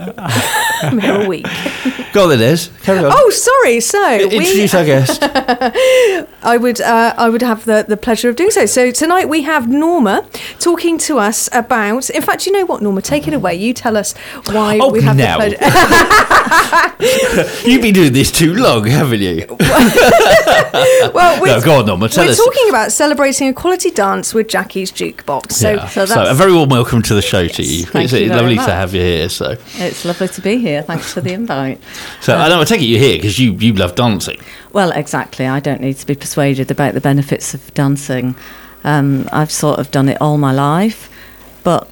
[0.81, 1.45] I'm here a week.
[2.13, 2.69] Go on then, Des.
[2.83, 3.11] Carry on.
[3.13, 3.79] Oh, sorry.
[3.79, 5.19] So Introduce our guest.
[6.43, 8.65] I would uh, I would have the, the pleasure of doing so.
[8.65, 10.27] So tonight we have Norma
[10.59, 12.09] talking to us about.
[12.09, 13.55] In fact, you know what, Norma, take it away.
[13.55, 14.13] You tell us
[14.47, 15.37] why Oh, we have now.
[15.39, 17.63] the pleasure.
[17.69, 19.45] You've been doing this too long, haven't you?
[21.13, 22.09] well, we're, No, go on, Norma.
[22.09, 22.37] Tell we're us.
[22.37, 25.51] talking about celebrating equality dance with Jackie's Jukebox.
[25.53, 25.87] So, Yeah.
[25.87, 27.85] So, a very warm welcome to the show to you.
[27.93, 28.65] it's you lovely much.
[28.65, 29.29] to have you here.
[29.29, 30.66] So, It's lovely to be here.
[30.85, 31.79] Thanks for the invite.
[32.21, 34.37] so I know I take it you're here because you, you love dancing.
[34.73, 35.45] Well, exactly.
[35.47, 38.35] I don't need to be persuaded about the benefits of dancing.
[38.83, 41.09] Um, I've sort of done it all my life,
[41.63, 41.89] but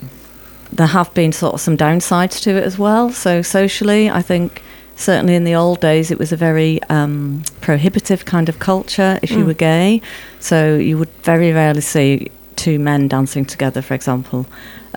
[0.72, 3.10] there have been sort of some downsides to it as well.
[3.12, 4.62] So socially, I think
[4.96, 9.32] certainly in the old days it was a very um, prohibitive kind of culture if
[9.32, 9.48] you Mm.
[9.48, 10.02] were gay.
[10.40, 14.46] So you would very rarely see two men dancing together, for example.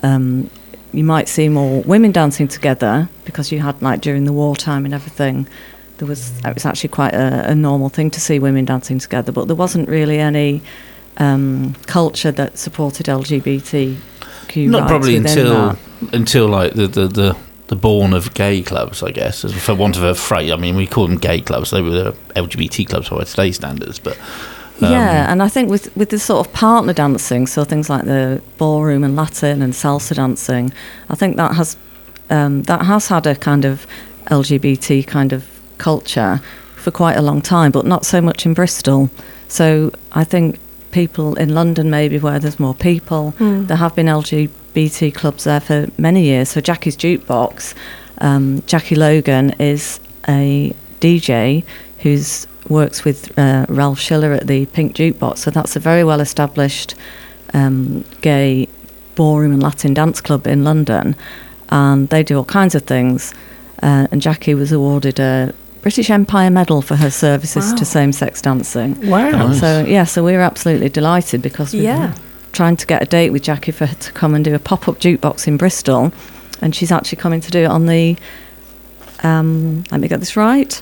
[0.03, 0.49] Um,
[0.91, 4.93] you might see more women dancing together because you had like during the wartime and
[4.93, 5.47] everything.
[5.97, 9.31] There was it was actually quite a, a normal thing to see women dancing together,
[9.31, 10.61] but there wasn't really any
[11.17, 13.97] um, culture that supported LGBTQ
[14.69, 15.77] Not probably until that.
[16.13, 20.03] until like the, the, the, the born of gay clubs, I guess, for want of
[20.03, 20.51] a phrase.
[20.51, 21.71] I mean, we call them gay clubs.
[21.71, 24.17] They were LGBT clubs by today's standards, but
[24.83, 28.05] um, yeah, and I think with with the sort of partner dancing, so things like
[28.05, 30.71] the ballroom and Latin and salsa dancing,
[31.09, 31.77] I think that has
[32.29, 33.85] um, that has had a kind of
[34.27, 35.45] LGBT kind of
[35.77, 36.41] culture
[36.75, 39.09] for quite a long time, but not so much in Bristol.
[39.47, 40.59] So I think
[40.91, 43.67] people in London, maybe where there's more people, Mm.
[43.67, 46.49] there have been LGBT clubs there for many years.
[46.49, 47.73] So Jackie's Jukebox,
[48.19, 51.63] um, Jackie Logan is a DJ
[51.99, 55.39] who's works with uh, Ralph Schiller at the Pink Jukebox.
[55.39, 56.95] So that's a very well established
[57.53, 58.67] um, gay
[59.15, 61.15] ballroom and Latin dance club in London,
[61.69, 63.33] and they do all kinds of things.
[63.81, 67.77] Uh, and Jackie was awarded a British Empire Medal for her services Wow.
[67.77, 69.09] to same-sex dancing.
[69.09, 69.29] Wow.
[69.31, 69.59] Nice.
[69.61, 72.07] So yeah, so we were absolutely delighted because we Yeah.
[72.09, 72.13] were
[72.51, 74.99] trying to get a date with Jackie for her to come and do a pop-up
[74.99, 76.11] jukebox in Bristol,
[76.61, 78.17] and she's actually coming to do it on the.
[79.23, 80.81] Um, let me get this right.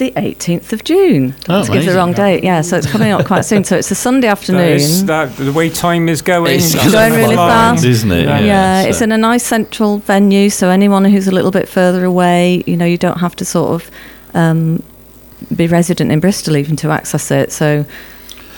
[0.00, 1.34] The 18th of June.
[1.46, 2.62] Oh, to give the wrong date, yeah.
[2.62, 3.64] So it's coming up quite soon.
[3.64, 4.76] So it's a Sunday afternoon.
[4.80, 6.54] is, that, the way time is going.
[6.56, 8.24] It's that's going really fast, Isn't it?
[8.24, 11.68] Yeah, Yeah, it's so- in a nice central venue, so anyone who's a little bit
[11.68, 13.90] further away, you know, you don't have to sort of
[14.32, 14.82] um,
[15.54, 17.52] be resident in Bristol even to access it.
[17.52, 17.84] So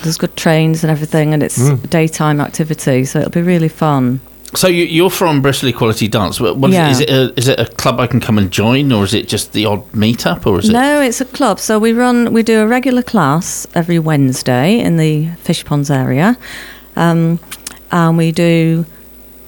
[0.04, 1.90] there's good trains and everything, and it's Mm.
[1.90, 4.20] daytime activity, so it'll be really fun.
[4.54, 6.38] So you, you're from Bristol Equality Dance.
[6.38, 6.90] What, what is- Yeah.
[6.90, 7.10] is it?
[7.10, 9.64] A, is it a club I can come and join, or is it just the
[9.64, 10.72] odd meetup, or is it?
[10.72, 11.58] No, it's a club.
[11.58, 16.36] So we run, we do a regular class every Wednesday in the Fishponds area,
[16.96, 17.38] um,
[17.90, 18.84] and we do.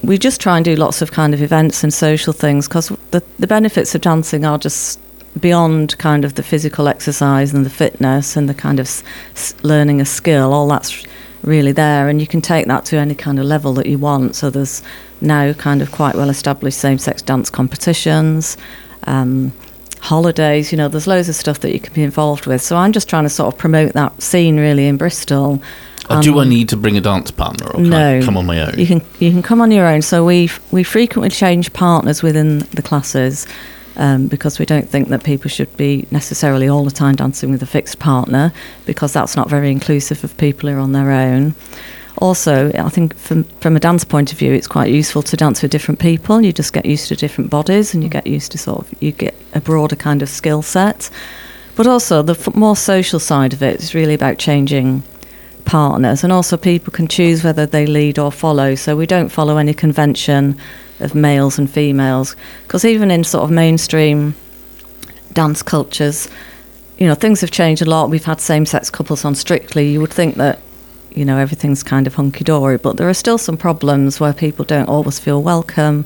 [0.02, 3.22] We just try and do lots of kind of events and social things because the
[3.38, 5.00] the benefits of dancing are just
[5.40, 10.00] beyond kind of the physical exercise and the fitness and the kind of s- learning
[10.00, 10.52] a skill.
[10.52, 11.04] All that's
[11.46, 14.34] really there, and you can take that to any kind of level that you want.
[14.36, 14.82] So there's
[15.20, 18.56] now kind of quite well established same-sex dance competitions.
[19.06, 19.52] Um,
[20.00, 22.60] holidays, you know, there's loads of stuff that you can be involved with.
[22.60, 25.62] So I'm just trying to sort of promote that scene really in Bristol.
[26.10, 28.36] Or do I Um, need to bring a dance partner, or can no, I come
[28.36, 28.78] on my own?
[28.78, 30.02] You can you can come on your own.
[30.02, 33.46] So we we frequently change partners within the classes
[33.96, 37.62] um, because we don't think that people should be necessarily all the time dancing with
[37.62, 38.52] a fixed partner
[38.86, 41.54] because that's not very inclusive of people who are on their own.
[42.18, 45.62] Also, I think from from a dance point of view, it's quite useful to dance
[45.62, 46.40] with different people.
[46.42, 49.10] You just get used to different bodies, and you get used to sort of you
[49.10, 51.10] get a broader kind of skill set.
[51.74, 55.02] But also, the f- more social side of it is really about changing
[55.64, 58.76] partners, and also people can choose whether they lead or follow.
[58.76, 60.56] So we don't follow any convention
[61.00, 64.34] of males and females, because even in sort of mainstream
[65.32, 66.28] dance cultures,
[66.98, 68.10] you know, things have changed a lot.
[68.10, 69.90] We've had same-sex couples on Strictly.
[69.90, 70.60] You would think that,
[71.10, 74.88] you know, everything's kind of hunky-dory, but there are still some problems where people don't
[74.88, 76.04] always feel welcome.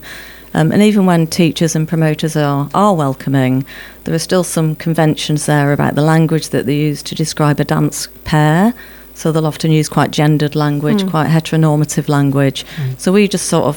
[0.55, 3.66] Um, and even when teachers and promoters are, are welcoming,
[4.05, 7.64] there are still some conventions there about the language that they use to describe a
[7.64, 8.72] dance pair.
[9.12, 11.11] So they'll often use quite gendered language, Mm.
[11.11, 12.64] quite heteronormative language.
[12.96, 13.77] So we just sort of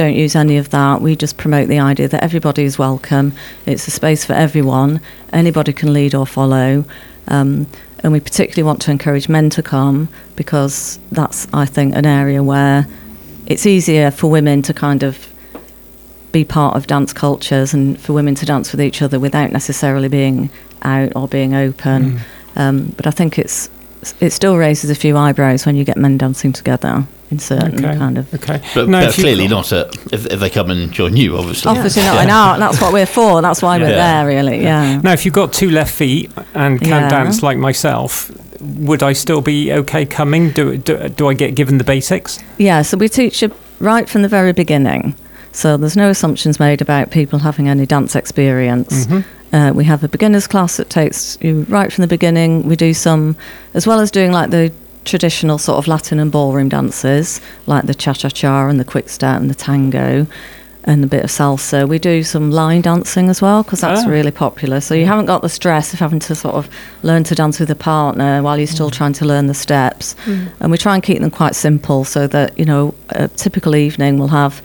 [0.00, 1.02] don't use any of that.
[1.02, 3.34] We just promote the idea that everybody is welcome.
[3.66, 5.02] It's a space for everyone.
[5.30, 6.86] Anybody can lead or follow.
[7.28, 7.66] Um,
[8.02, 12.42] and we particularly want to encourage men to come because that's, I think, an area
[12.42, 12.86] where
[13.44, 15.30] it's easier for women to kind of
[16.32, 20.08] be part of dance cultures and for women to dance with each other without necessarily
[20.08, 20.48] being
[20.80, 22.20] out or being open.
[22.56, 23.68] Um, but I think it's
[24.18, 27.04] it still raises a few eyebrows when you get men dancing together.
[27.30, 27.96] In certain Okay.
[27.96, 28.32] kind of.
[28.34, 28.60] Okay.
[28.74, 31.70] But, No, but clearly not at, if, if they come and join you, obviously.
[31.70, 32.58] Obviously not in art.
[32.58, 33.40] That's what we're for.
[33.42, 34.62] That's why we're there, really.
[34.62, 35.00] Yeah.
[35.02, 37.08] Now, if you've got two left feet and can't Yeah.
[37.08, 38.30] dance like myself,
[38.60, 40.50] would I still be okay coming?
[40.50, 42.38] Do, do, do I get given the basics?
[42.58, 45.14] Yeah, so we teach you right from the very beginning.
[45.52, 49.06] So there's no assumptions made about people having any dance experience.
[49.06, 49.24] Mhm.
[49.52, 52.68] Uh, we have a beginners class that takes you right from the beginning.
[52.68, 53.34] We do some,
[53.74, 54.72] as well as doing like the
[55.04, 59.08] traditional sort of Latin and ballroom dances, like the cha cha cha and the quick
[59.08, 60.26] step and the tango
[60.84, 61.86] and a bit of salsa.
[61.86, 64.08] We do some line dancing as well because that's Ah.
[64.08, 64.80] really popular.
[64.80, 66.68] So you haven't got the stress of having to sort of
[67.02, 70.16] learn to dance with a partner while you're still trying to learn the steps.
[70.26, 74.18] And we try and keep them quite simple so that, you know, a typical evening
[74.18, 74.62] we'll have,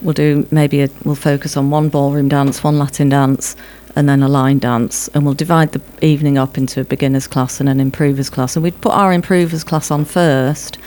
[0.00, 3.54] we'll do maybe, a, we'll focus on one ballroom dance, one Latin dance,
[3.96, 5.08] and then a line dance.
[5.08, 8.56] And we'll divide the evening up into a beginner's class and an improver's class.
[8.56, 10.78] And we'd put our improver's class on first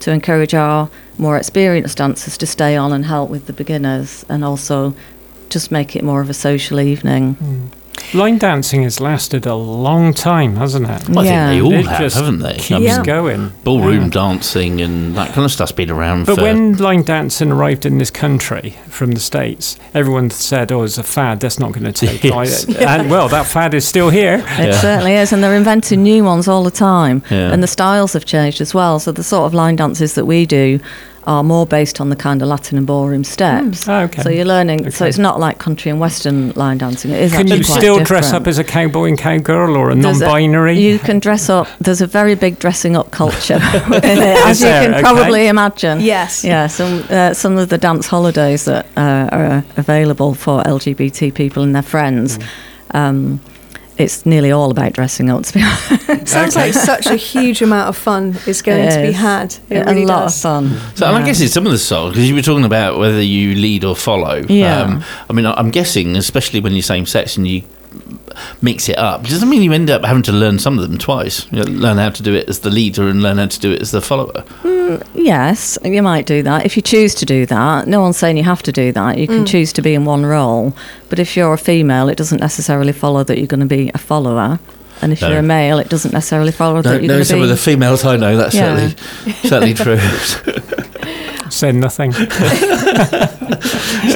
[0.00, 4.44] to encourage our more experienced dancers to stay on and help with the beginners and
[4.44, 4.94] also
[5.48, 7.36] just make it more of a social evening.
[7.36, 7.68] Mm.
[8.14, 11.08] Line dancing has lasted a long time, hasn't it?
[11.08, 11.48] Well, I Yeah.
[11.50, 12.54] think they all It have, just haven't they?
[12.54, 13.52] Keeps I mean, going.
[13.64, 14.08] Ballroom Yeah.
[14.10, 16.42] dancing and that kind of stuff's been around But for.
[16.42, 21.02] when line dancing arrived in this country from the States, everyone said, oh, it's a
[21.02, 22.22] fad, that's not going to take.
[22.32, 22.66] Yes.
[22.68, 24.44] I- And, well, that fad is still here.
[24.58, 27.22] It certainly is, and they're inventing new ones all the time.
[27.30, 27.50] Yeah.
[27.52, 28.98] And the styles have changed as well.
[28.98, 30.78] So the sort of line dances that we do
[31.24, 33.88] are more based on the kind of Latin and ballroom steps.
[33.88, 34.22] Oh, okay.
[34.22, 34.90] So you're learning.
[34.90, 37.10] So it's not like country and western line dancing.
[37.12, 39.90] It is Can actually you quite still dress up as a cowboy and cowgirl or
[39.90, 40.78] a There's non-binary?
[40.78, 41.68] you can dress up.
[41.80, 43.60] There's a very big dressing up culture
[43.90, 45.00] within it, Is as you can Okay.
[45.02, 46.00] probably imagine.
[46.00, 46.44] Yes.
[46.44, 46.66] Yeah.
[46.66, 51.74] Some uh, some of the dance holidays that uh, are available for LGBT people and
[51.74, 52.38] their friends.
[52.38, 52.44] Mm.
[52.94, 53.40] Um,
[54.02, 55.42] it's nearly all about dressing up.
[55.44, 55.62] To be
[56.08, 56.28] honest.
[56.28, 59.54] Sounds like such a huge amount of fun is going It to be had.
[59.70, 60.36] It a really lot does.
[60.36, 60.80] of fun.
[60.94, 61.26] So, and I Yeah.
[61.26, 63.96] guess it's some of the songs because you were talking about whether you lead or
[63.96, 64.40] follow.
[64.40, 65.02] Um, Yeah.
[65.28, 67.62] I mean, I'm guessing, especially when you're same sex and you
[68.60, 71.46] mix it up, doesn't mean you end up having to learn some of them twice?
[71.52, 73.72] You know, learn how to do it as the leader and learn how to do
[73.72, 74.44] it as the follower.
[75.14, 77.86] Yes, you might do that if you choose to do that.
[77.88, 79.16] No one's saying you have to do that.
[79.18, 79.48] You can Mm.
[79.48, 80.74] choose to be in one role,
[81.08, 83.98] but if you're a female, it doesn't necessarily follow that you're going to be a
[83.98, 84.58] follower.
[85.00, 85.28] And if No.
[85.30, 87.48] you're a male, it doesn't necessarily follow No, that you're no going to some of
[87.48, 88.90] the females I know, that's Yeah.
[89.44, 89.98] certainly, certainly true.
[91.52, 92.12] Said nothing.
[92.12, 92.24] so,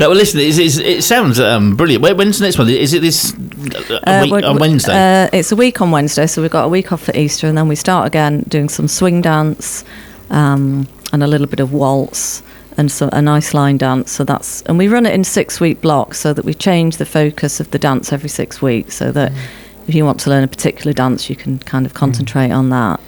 [0.00, 2.02] well, listen, it's, it's, it sounds um, brilliant.
[2.02, 2.66] When's the next one?
[2.70, 5.24] Is it this uh, week, we're- on Wednesday?
[5.24, 7.58] Uh, it's a week on Wednesday, so we've got a week off for Easter, and
[7.58, 9.84] then we start again doing some swing dance
[10.30, 12.42] um, and a little bit of waltz
[12.78, 14.12] and so a nice line dance.
[14.12, 17.06] So that's and we run it in six week blocks, so that we change the
[17.06, 19.30] focus of the dance every six weeks, so that
[19.86, 22.98] if you want to learn a particular dance, you can kind of concentrate on that.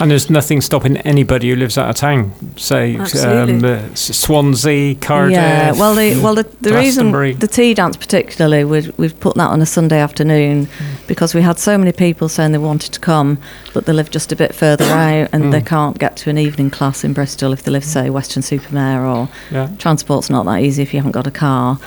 [0.00, 5.32] And there's nothing stopping anybody who lives out of town, say um, uh, Swansea, Cardiff.
[5.32, 9.48] Yeah, well, the well the, the reason the tea dance particularly we've we've put that
[9.50, 10.68] on a Sunday afternoon
[11.06, 13.38] because we had so many people saying they wanted to come,
[13.74, 15.66] but they live just a bit further out and they Mm.
[15.66, 19.68] can't get to an evening class in Bristol if they live say Weston-super-Mare or Yeah.
[19.78, 21.78] transport's not that easy if you haven't got a car.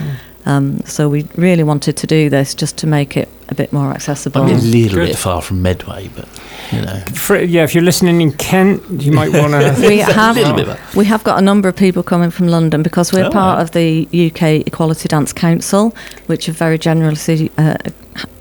[0.46, 3.92] Um, so we really wanted to do this just to make it a bit more
[3.92, 4.42] accessible.
[4.42, 5.08] I mean, a little Good.
[5.10, 6.28] bit far from Medway, but
[6.72, 7.04] you know.
[7.14, 9.76] For, yeah, if you're listening in Kent, you might want to.
[9.88, 13.12] we have Little bit, we have got a number of people coming from London because
[13.12, 13.62] we're Oh, part right.
[13.64, 15.94] of the UK Equality Dance Council,
[16.28, 17.76] which have very generously uh,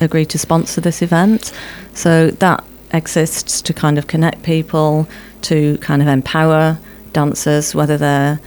[0.00, 1.52] agreed to sponsor this event.
[1.92, 5.08] So that exists to kind of connect people,
[5.42, 6.78] to kind of empower
[7.12, 8.40] dancers, whether they're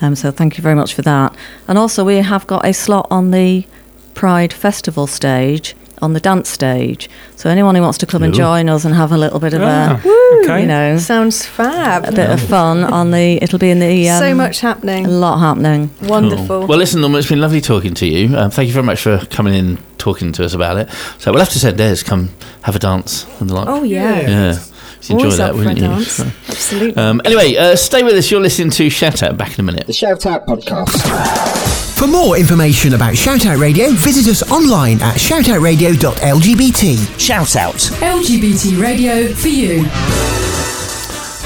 [0.00, 1.34] Um, so thank you very much for that.
[1.68, 3.66] And also, we have got a slot on the
[4.14, 7.10] Pride Festival stage on the dance stage.
[7.36, 9.60] So anyone who wants to come and join us and have a little bit of
[9.62, 10.62] Ah, a, okay.
[10.62, 12.04] you know, Sounds fab.
[12.06, 13.38] a bit of fun on the.
[13.42, 14.08] It'll be in the.
[14.08, 15.04] Um, so much happening.
[15.04, 15.90] A lot happening.
[16.02, 16.66] Wonderful.
[16.66, 18.34] Well, listen, Norma, it's been lovely talking to you.
[18.34, 20.88] Um, thank you very much for coming in, talking to us about it.
[21.18, 22.30] So we'll have to send Des come
[22.62, 23.68] have a dance and the like.
[23.68, 24.20] Oh, yeah.
[24.20, 24.58] Yeah.
[25.02, 25.84] You'd enjoy Always that, up for a wouldn't you?
[25.86, 26.20] dance.
[26.48, 27.02] Absolutely.
[27.02, 28.30] Um, anyway, uh, stay with us.
[28.30, 29.86] You're listening to Shout Out back in a minute.
[29.86, 31.98] The Shout Out Podcast.
[31.98, 37.18] For more information about Shoutout Radio, visit us online at shoutoutradio.lgbt.
[37.20, 37.74] Shout out.
[37.74, 39.84] LGBT radio for you.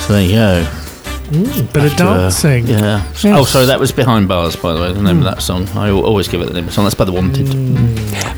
[0.03, 0.84] So there you go.
[1.31, 2.67] Bit of After, dancing.
[2.67, 3.03] yeah.
[3.25, 5.67] Oh, sorry, that was Behind Bars, by the way, the name of that song.
[5.71, 6.85] I always give it the name of the song.
[6.85, 7.49] That's by The Wanted.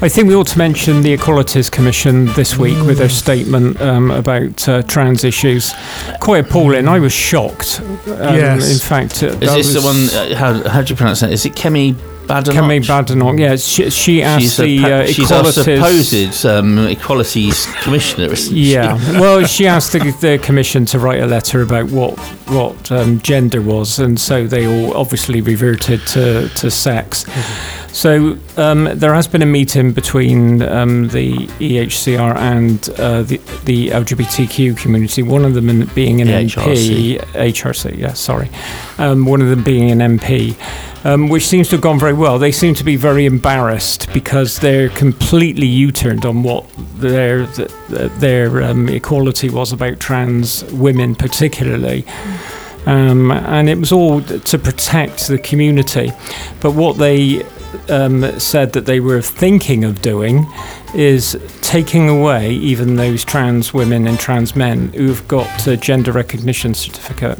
[0.03, 4.11] I think we ought to mention the Equalities Commission this week with their statement um,
[4.11, 5.73] about uh, trans issues.
[6.21, 6.87] Quite appalling.
[6.89, 7.81] I was shocked.
[7.81, 8.71] Um, Yes.
[8.73, 9.97] In fact, uh, Is that this the one?
[10.33, 11.31] Uh, how, how do you pronounce that?
[11.33, 11.97] Is it Kemi
[12.27, 12.65] Badenoch?
[12.65, 16.35] Kemi Badenoch, yeah, she, she asked She's, the a, uh, she's our equalities.
[16.37, 18.73] supposed um, equalities commissioner, isn't she?
[18.75, 22.19] Yeah, well, she asked the, the commission to write a letter about what
[22.49, 27.25] what um, gender was, and so they all obviously reverted to, to sex.
[27.97, 33.89] So um, there has been a meeting between um, the EHCR and uh, the, the
[33.89, 35.23] LGBTQ community.
[35.23, 38.51] One of them being an The MP, HRC, yeah, sorry.
[38.99, 40.59] Um, one of them being an MP.
[41.07, 42.39] Um, which seems to have gone very well.
[42.39, 46.67] They seem to be very embarrassed because they're completely U-turned on what
[46.97, 52.05] their their um, equality was about trans women, particularly.
[52.87, 56.13] Um, and it was all to protect the community.
[56.61, 57.45] But what they
[57.89, 60.47] um, said that they were thinking of doing
[60.95, 66.75] is taking away even those trans women and trans men who've got a gender recognition
[66.75, 67.39] certificate.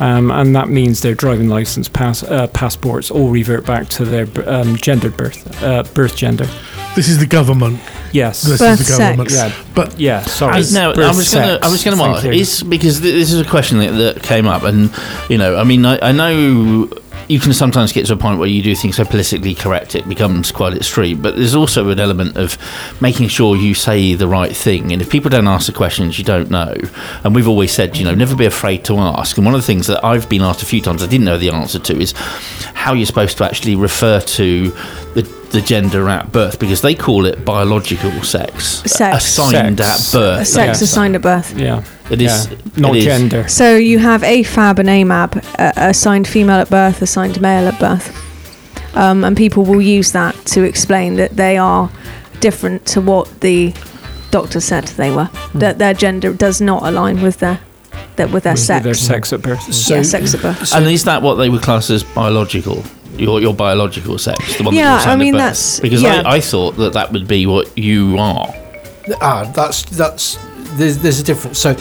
[0.00, 4.26] Um, and that means their driving license pass, uh, passports all revert back to their
[4.48, 6.46] um, gendered birth uh, birth gender.
[6.96, 7.78] This is the government.
[8.12, 9.30] Yes, This Birth is the government.
[9.30, 9.56] sex.
[9.56, 10.20] Yeah, But yeah.
[10.24, 10.54] Sorry.
[10.56, 11.52] I, no, I Birth was going to.
[11.54, 11.66] sex.
[11.66, 12.24] I was going to Thank ask.
[12.26, 12.32] you.
[12.32, 14.90] Is because this is a question that, that came up, and
[15.30, 16.86] you know, I mean, I, I know
[17.28, 20.08] you can sometimes get to a point where you do things so politically correct it
[20.08, 21.20] becomes quite extreme.
[21.20, 22.58] But there's also an element of
[23.00, 26.24] making sure you say the right thing, and if people don't ask the questions, you
[26.24, 26.74] don't know.
[27.24, 29.36] And we've always said, you know, never be afraid to ask.
[29.36, 31.38] And one of the things that I've been asked a few times, I didn't know
[31.38, 32.12] the answer to, is
[32.74, 34.70] how you're supposed to actually refer to
[35.14, 39.24] the the gender at birth because they call it biological sex, Sex.
[39.24, 40.14] assigned Sex.
[40.14, 40.40] at birth.
[40.40, 40.84] A sex Yeah.
[40.84, 41.54] assigned at birth.
[41.56, 42.56] Yeah, It is- yeah.
[42.76, 43.04] not it is.
[43.04, 43.48] gender.
[43.48, 48.10] So you have AFAB and AMAB, uh, assigned female at birth, assigned male at birth.
[48.94, 51.90] Um, and people will use that to explain that they are
[52.40, 53.72] different to what the
[54.30, 55.30] doctor said they were.
[55.54, 57.58] That their gender does not align with their,
[58.16, 58.84] their with their With sex.
[58.84, 59.72] Their sex at birth.
[59.72, 60.72] So, yeah, sex at birth.
[60.74, 62.82] and is that what they would class as biological?
[63.16, 65.38] Your, your biological sex, the one Yeah, that you're I assigned at mean, birth?
[65.40, 66.22] that's- because yeah.
[66.24, 68.48] I, I thought that that would be what you are.
[69.20, 70.38] Ah, that's that's
[70.76, 71.58] there's, there's a difference.
[71.58, 71.76] So,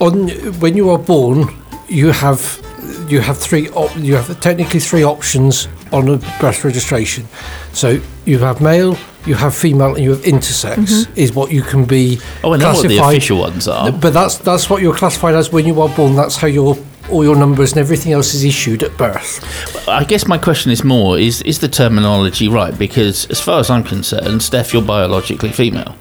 [0.00, 0.28] on
[0.60, 1.48] when you are born,
[1.88, 2.60] you have
[3.08, 7.26] you have three op- you have technically three options on a birth registration.
[7.72, 8.96] So you have male,
[9.26, 11.08] you have female, and you have intersex.
[11.16, 12.18] Is what you can be.
[12.42, 13.92] Oh, I know what the official ones are.
[13.92, 16.16] But that's that's what you're classified as when you are born.
[16.16, 16.76] That's how your
[17.10, 19.40] all your numbers and everything else is issued at birth.
[19.88, 22.76] I guess my question is more: is is the terminology right?
[22.78, 25.94] Because as far as I'm concerned, Steph, you're biologically female,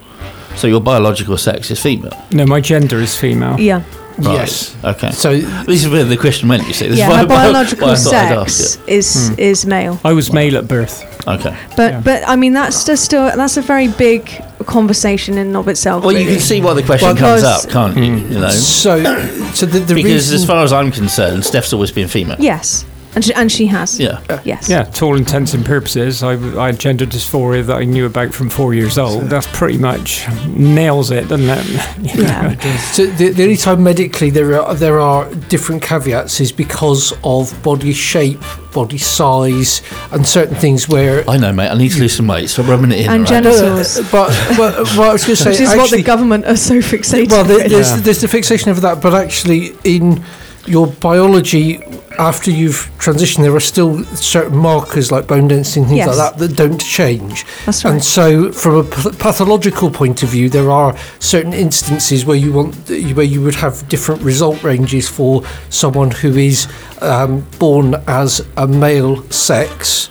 [0.55, 2.14] so your biological sex is female.
[2.32, 3.60] No, my gender is female.
[3.60, 3.84] Yeah.
[4.18, 4.34] Right.
[4.34, 4.76] Yes.
[4.84, 5.12] Okay.
[5.12, 6.68] So this is where the question went.
[6.68, 8.89] You see, this Yeah, is why, why- biological why I thought I'd sex it.
[8.89, 9.39] is hmm.
[9.39, 9.99] is male.
[10.03, 11.05] I was male at birth.
[11.26, 11.55] Okay.
[11.78, 12.01] But Yeah.
[12.01, 14.30] but I mean that's just still that's a very big
[14.66, 16.03] conversation in and of itself.
[16.03, 18.16] Well, you can see why the question Well, comes up, can't you?
[18.16, 19.03] You know, so
[19.53, 22.38] so the, the because reason as far as I'm concerned, Steph's always been female.
[22.39, 22.86] Yes,
[23.16, 23.99] and she, and she has.
[23.99, 24.22] Yeah.
[24.43, 24.70] Yes.
[24.70, 28.34] Yeah, to all intents and purposes, I, I had gender dysphoria that I knew about
[28.34, 29.24] from four years old.
[29.24, 32.16] That's pretty much nails it, doesn't it?
[32.16, 32.41] You Yeah.
[32.64, 32.78] know?
[32.91, 37.62] So the, the only time medically there are there are different caveats is because of
[37.64, 38.41] body shape,
[38.74, 39.82] body size,
[40.12, 41.28] and certain things where.
[41.30, 41.70] I know, mate.
[41.70, 43.10] I need to lose some weight, so rubbing it in.
[43.10, 43.43] And right?
[43.43, 43.97] genitals.
[43.97, 46.57] Uh, but, but, but I was going to say Which is what the government are
[46.57, 47.32] so fixated.
[47.32, 47.97] Well, there, there's, Yeah.
[47.97, 50.24] there's the fixation of that, but actually, in
[50.70, 51.82] your biology,
[52.17, 56.07] after you've transitioned, there are still certain markers like bone density and things Yes.
[56.07, 57.45] like that that don't change.
[57.65, 57.86] Right.
[57.86, 62.76] And so, from a pathological point of view, there are certain instances where you want
[62.89, 66.67] where you would have different result ranges for someone who is
[67.01, 70.09] um, born as a male sex,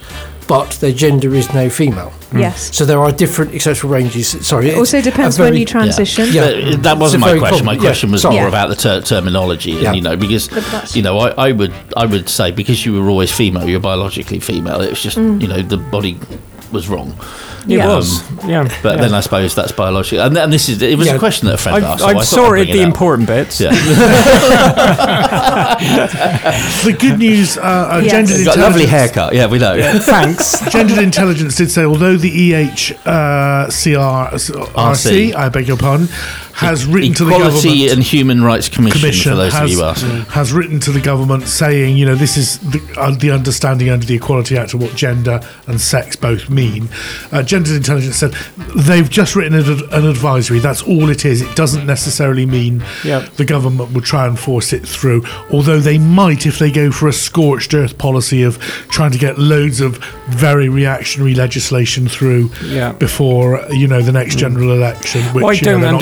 [0.48, 2.12] but their gender is now female.
[2.34, 2.74] Yes.
[2.76, 4.28] So there are different acceptable ranges.
[4.46, 4.70] Sorry.
[4.70, 6.28] It also a depends when you transition.
[6.32, 6.70] Yeah.
[6.72, 7.64] But that wasn't my very question.
[7.66, 8.36] My common- yeah, question was sorry.
[8.36, 9.92] more about the ter- terminology, and Yeah.
[9.92, 10.50] you know, because
[10.96, 14.40] you know, I, I would I would say because you were always female, you're biologically
[14.40, 14.80] female.
[14.80, 15.40] It was just Mm.
[15.42, 16.16] you know the body
[16.72, 17.14] was wrong.
[17.66, 18.64] It was, yeah.
[18.82, 19.02] But yeah.
[19.02, 20.24] then I suppose that's biological.
[20.26, 21.14] And, and this is it was Yeah.
[21.16, 22.00] a question that a friend I've, asked.
[22.00, 22.86] so I've I thought I'd sorted it the out.
[22.88, 23.60] important bits.
[23.60, 23.70] Yeah.
[26.84, 28.10] the good news, uh, uh, Yes.
[28.12, 29.34] gendered You've got a lovely intelligence- haircut.
[29.34, 29.98] Yeah, we know.
[30.00, 30.60] Thanks.
[30.72, 36.08] Gendered intelligence did say, although the E EHCR, RC, I beg your pardon,
[36.58, 37.92] has written to the Equality government.
[37.92, 40.10] and Human Rights Commission, Commission for those has, of you asking.
[40.32, 44.04] has written to the government saying, you know, this is the, uh, the understanding under
[44.04, 46.88] the Equality Act of what gender and sex both mean.
[47.30, 48.32] Uh, Gendered Intelligence said
[48.76, 50.58] they've just written an, an advisory.
[50.58, 51.42] That's all it is.
[51.42, 53.34] It doesn't necessarily mean Yep.
[53.34, 57.06] the government will try and force it through, although they might if they go for
[57.08, 58.58] a scorched earth policy of
[58.90, 59.98] trying to get loads of
[60.28, 62.92] very reactionary legislation through Yeah.
[62.92, 65.22] before, you know, the next general election.
[65.34, 65.98] Which, what I you know, don't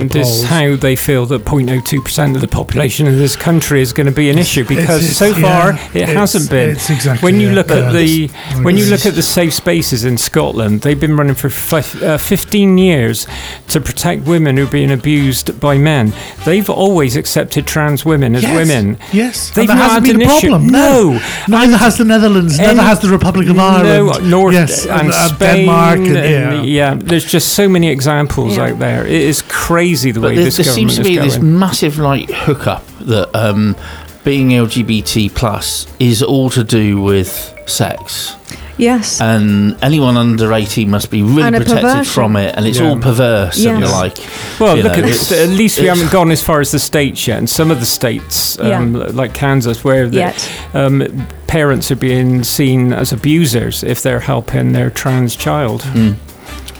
[0.00, 2.48] they're not doing well in the understand is how they feel that 0.02% of the
[2.48, 6.02] population of this country is going to be an issue because it's- so far yeah,
[6.02, 6.70] it hasn't been.
[6.70, 7.76] it's exactly when you look yeah.
[7.88, 8.28] at the
[8.62, 12.18] when you look at the safe spaces in Scotland, they've been running for fi- uh,
[12.18, 13.26] 15 years
[13.68, 16.12] to protect women who are being abused by men.
[16.44, 18.98] They've always accepted trans women as Yes, women.
[19.12, 20.48] Yes, They've and that not hasn't had been an a issue.
[20.48, 20.70] problem.
[20.70, 21.20] No.
[21.48, 22.58] neither has the Netherlands.
[22.58, 23.84] Neither And- has the Republic of Ireland.
[24.24, 26.94] No, North yes, and, uh, Spain, Denmark, and, and- yeah.
[26.98, 28.64] There's just so many examples Yeah.
[28.64, 29.06] out there.
[29.06, 31.42] It is crazy the But way there, this there government seems to be is this
[31.42, 33.76] massive like hookup that um,
[34.24, 38.34] being LGBT plus is all to do with sex.
[38.76, 39.20] Yes.
[39.20, 42.04] and anyone under 18 must be really And protected perversion.
[42.12, 42.88] from it and it's Yeah.
[42.88, 43.80] all perverse if Yes.
[43.80, 44.18] you like
[44.58, 45.30] Well, You look know, at this.
[45.30, 47.38] At least we haven't gone as far as the states yet.
[47.38, 50.34] And some of the states, um, like Kansas, where the,
[50.74, 55.82] um, parents are being seen as abusers if they're helping their trans child.
[55.94, 56.16] Mm.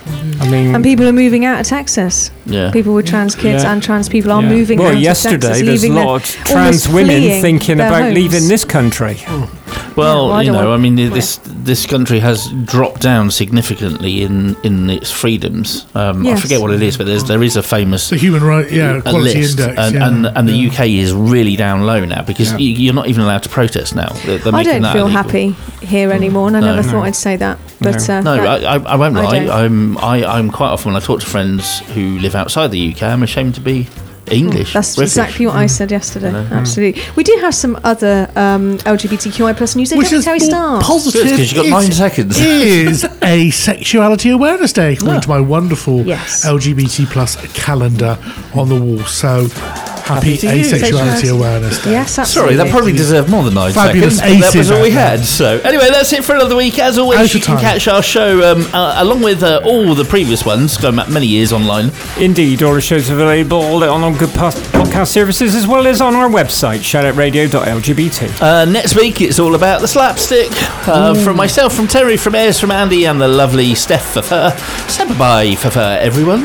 [0.05, 0.43] Mm-hmm.
[0.43, 2.31] I mean, And people are moving out of Texas.
[2.47, 3.73] yeah People with trans kids Yeah.
[3.73, 4.49] and trans people are yeah.
[4.49, 8.03] moving well, out yesterday of Texas, there's a leaving lot of trans women thinking about
[8.03, 8.15] homes.
[8.15, 9.15] leaving this country.
[9.27, 9.45] Hmm.
[9.97, 14.91] Well, well, you know i mean this this country has dropped down significantly in in
[14.91, 18.17] its freedoms um, i forget what it is but there's there is a famous The
[18.17, 20.65] human right, yeah, quality list, index, and, yeah, and, and the.
[20.69, 22.59] UK is really down low now because Yeah.
[22.59, 24.09] you, you're not even allowed to protest now.
[24.25, 25.09] They're, they're I don't feel illegal.
[25.09, 25.51] happy
[25.87, 26.75] here anymore, and I No.
[26.75, 26.93] never No.
[26.93, 27.59] thought I'd say that.
[27.81, 28.15] But No.
[28.15, 29.45] uh, No, that- I, I, I won't lie.
[29.45, 29.51] don't.
[29.51, 33.03] I'm I, I'm quite often when I talk to friends who live outside the UK,
[33.03, 33.87] I'm ashamed to be
[34.31, 34.73] English.
[34.73, 35.13] That's British.
[35.13, 35.71] exactly what I mm.
[35.71, 36.33] said yesterday.
[36.33, 36.45] know.
[36.45, 36.53] Mm.
[36.53, 37.03] Absolutely.
[37.17, 39.91] We do have some other um, LGBTQI plus news.
[39.91, 40.83] Which Which is Terry more Star.
[40.83, 41.23] positive.
[41.23, 42.39] Good, 'cause you got nine seconds.
[42.39, 45.21] Is asexuality awareness day according ah.
[45.21, 46.45] to my wonderful Yes.
[46.45, 48.19] LGBT plus calendar
[48.55, 49.01] on the wall.
[49.01, 49.49] So
[50.05, 50.65] happy, to you.
[50.65, 51.93] asexuality awareness day.
[51.93, 52.57] Yes, absolutely.
[52.57, 54.41] Sorry, that probably deserved more than nine Fabulous seconds.
[54.41, 55.21] but That was all we had.
[55.25, 56.79] So anyway, that's it for another week.
[56.79, 57.61] As always, Out you can time.
[57.65, 61.27] catch our show um, uh, along with uh, all the previous ones, going back many
[61.27, 61.91] years online.
[62.19, 66.15] Indeed, all the shows are available on all good podcast services as well as on
[66.15, 68.41] our website, shoutoutradio.lgbt.
[68.43, 70.51] Uh, next week, it's all about the slapstick.
[70.87, 74.51] Uh, from myself, from Terry, from Ayers, from Andy, and the lovely Steph for her.
[74.89, 76.45] Say bye for her, everyone.